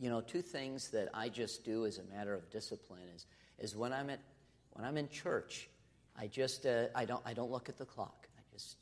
You 0.00 0.10
know, 0.10 0.20
two 0.20 0.42
things 0.42 0.90
that 0.90 1.08
I 1.14 1.28
just 1.28 1.64
do 1.64 1.86
as 1.86 1.98
a 1.98 2.04
matter 2.14 2.34
of 2.34 2.50
discipline 2.50 3.08
is, 3.14 3.26
is 3.58 3.76
when 3.76 3.92
I'm 3.92 4.10
at 4.10 4.20
when 4.72 4.84
I'm 4.84 4.96
in 4.96 5.08
church, 5.08 5.68
I 6.18 6.26
just 6.26 6.66
uh, 6.66 6.86
I 6.94 7.04
don't 7.04 7.22
I 7.24 7.32
don't 7.32 7.50
look 7.50 7.68
at 7.68 7.78
the 7.78 7.84
clock. 7.84 8.26
I 8.36 8.42
just 8.52 8.76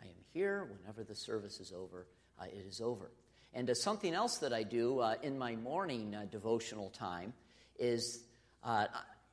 I 0.00 0.04
am 0.04 0.16
here 0.32 0.68
whenever 0.78 1.04
the 1.04 1.14
service 1.14 1.60
is 1.60 1.72
over. 1.72 2.06
Uh, 2.40 2.44
it 2.44 2.64
is 2.66 2.80
over. 2.80 3.10
And 3.52 3.68
uh, 3.70 3.74
something 3.74 4.14
else 4.14 4.38
that 4.38 4.52
I 4.52 4.62
do 4.62 5.00
uh, 5.00 5.14
in 5.22 5.38
my 5.38 5.56
morning 5.56 6.14
uh, 6.14 6.26
devotional 6.30 6.90
time 6.90 7.32
is 7.78 8.24
uh, 8.62 8.86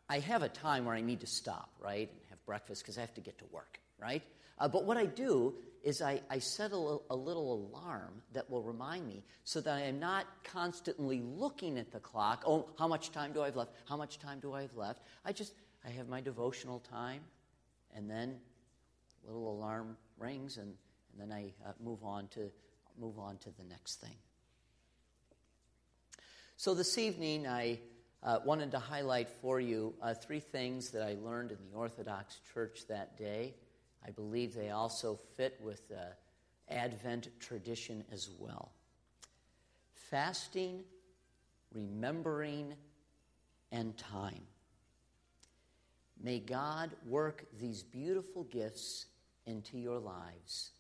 I 0.10 0.20
have 0.20 0.44
a 0.44 0.50
time 0.50 0.86
where 0.86 0.96
I 0.96 1.02
need 1.02 1.22
to 1.22 1.28
stop, 1.28 1.70
right, 1.80 2.10
breakfast 2.46 2.84
because 2.84 2.98
I 2.98 3.02
have 3.02 3.14
to 3.16 3.22
get 3.22 3.38
to 3.40 3.46
work, 3.52 3.80
right? 4.00 4.24
Uh, 4.60 4.68
but 4.68 4.86
what 4.86 4.98
I 4.98 5.06
do 5.06 5.56
is 5.84 6.02
I, 6.02 6.22
I 6.30 6.40
set 6.40 6.72
a, 6.72 6.78
little, 6.78 7.04
alarm 7.10 8.22
that 8.32 8.50
will 8.50 8.64
remind 8.64 9.06
me 9.06 9.24
so 9.44 9.60
that 9.62 9.74
I 9.74 9.82
am 9.82 10.00
not 10.00 10.26
constantly 10.44 11.22
looking 11.22 11.78
at 11.78 11.92
the 11.92 12.00
clock. 12.00 12.44
Oh, 12.48 12.70
how 12.80 12.88
much 12.88 13.12
time 13.12 13.34
do 13.34 13.42
I 13.42 13.46
have 13.46 13.58
left? 13.58 13.72
How 13.90 13.98
much 13.98 14.20
time 14.20 14.40
do 14.40 14.54
I 14.54 14.62
have 14.62 14.76
left? 14.78 15.02
I 15.26 15.34
just, 15.34 15.54
I 15.86 15.90
have 15.90 16.08
my 16.08 16.22
devotional 16.22 16.80
time, 16.80 17.22
and 17.94 18.10
then 18.10 18.38
little 19.26 19.52
alarm 19.52 19.98
rings, 20.18 20.58
and, 20.58 20.74
and 21.12 21.32
then 21.32 21.36
I 21.36 21.54
uh, 21.68 21.74
move 21.84 22.04
on 22.04 22.28
to 22.30 22.50
move 23.00 23.20
on 23.20 23.38
to 23.40 23.50
the 23.50 23.64
next 23.64 24.00
thing. 24.00 24.16
So, 26.56 26.74
this 26.74 26.98
evening, 26.98 27.48
I 27.48 27.80
uh, 28.24 28.40
wanted 28.46 28.72
to 28.72 28.80
highlight 28.80 29.30
for 29.30 29.60
you 29.60 29.94
uh, 30.02 30.14
three 30.14 30.40
things 30.40 30.92
that 30.92 31.04
I 31.04 31.16
learned 31.24 31.52
in 31.52 31.58
the 31.70 31.78
Orthodox 31.78 32.40
Church 32.54 32.88
that 32.88 33.18
day. 33.18 33.54
I 34.06 34.12
believe 34.12 34.54
they 34.54 34.70
also 34.70 35.20
fit 35.38 35.60
with 35.64 35.88
the 35.90 36.08
Advent 36.70 37.28
tradition 37.40 38.04
as 38.12 38.30
well. 38.40 38.72
Fasting, 39.94 40.84
remembering, 41.74 42.74
and 43.72 43.98
time. 43.98 44.44
May 46.22 46.40
God 46.40 46.92
work 47.06 47.46
these 47.60 47.84
beautiful 47.84 48.44
gifts 48.46 49.08
into 49.46 49.78
your 49.78 50.00
lives 50.00 50.72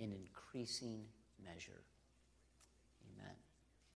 in 0.00 0.12
increasing 0.12 1.04
measure. 1.44 1.82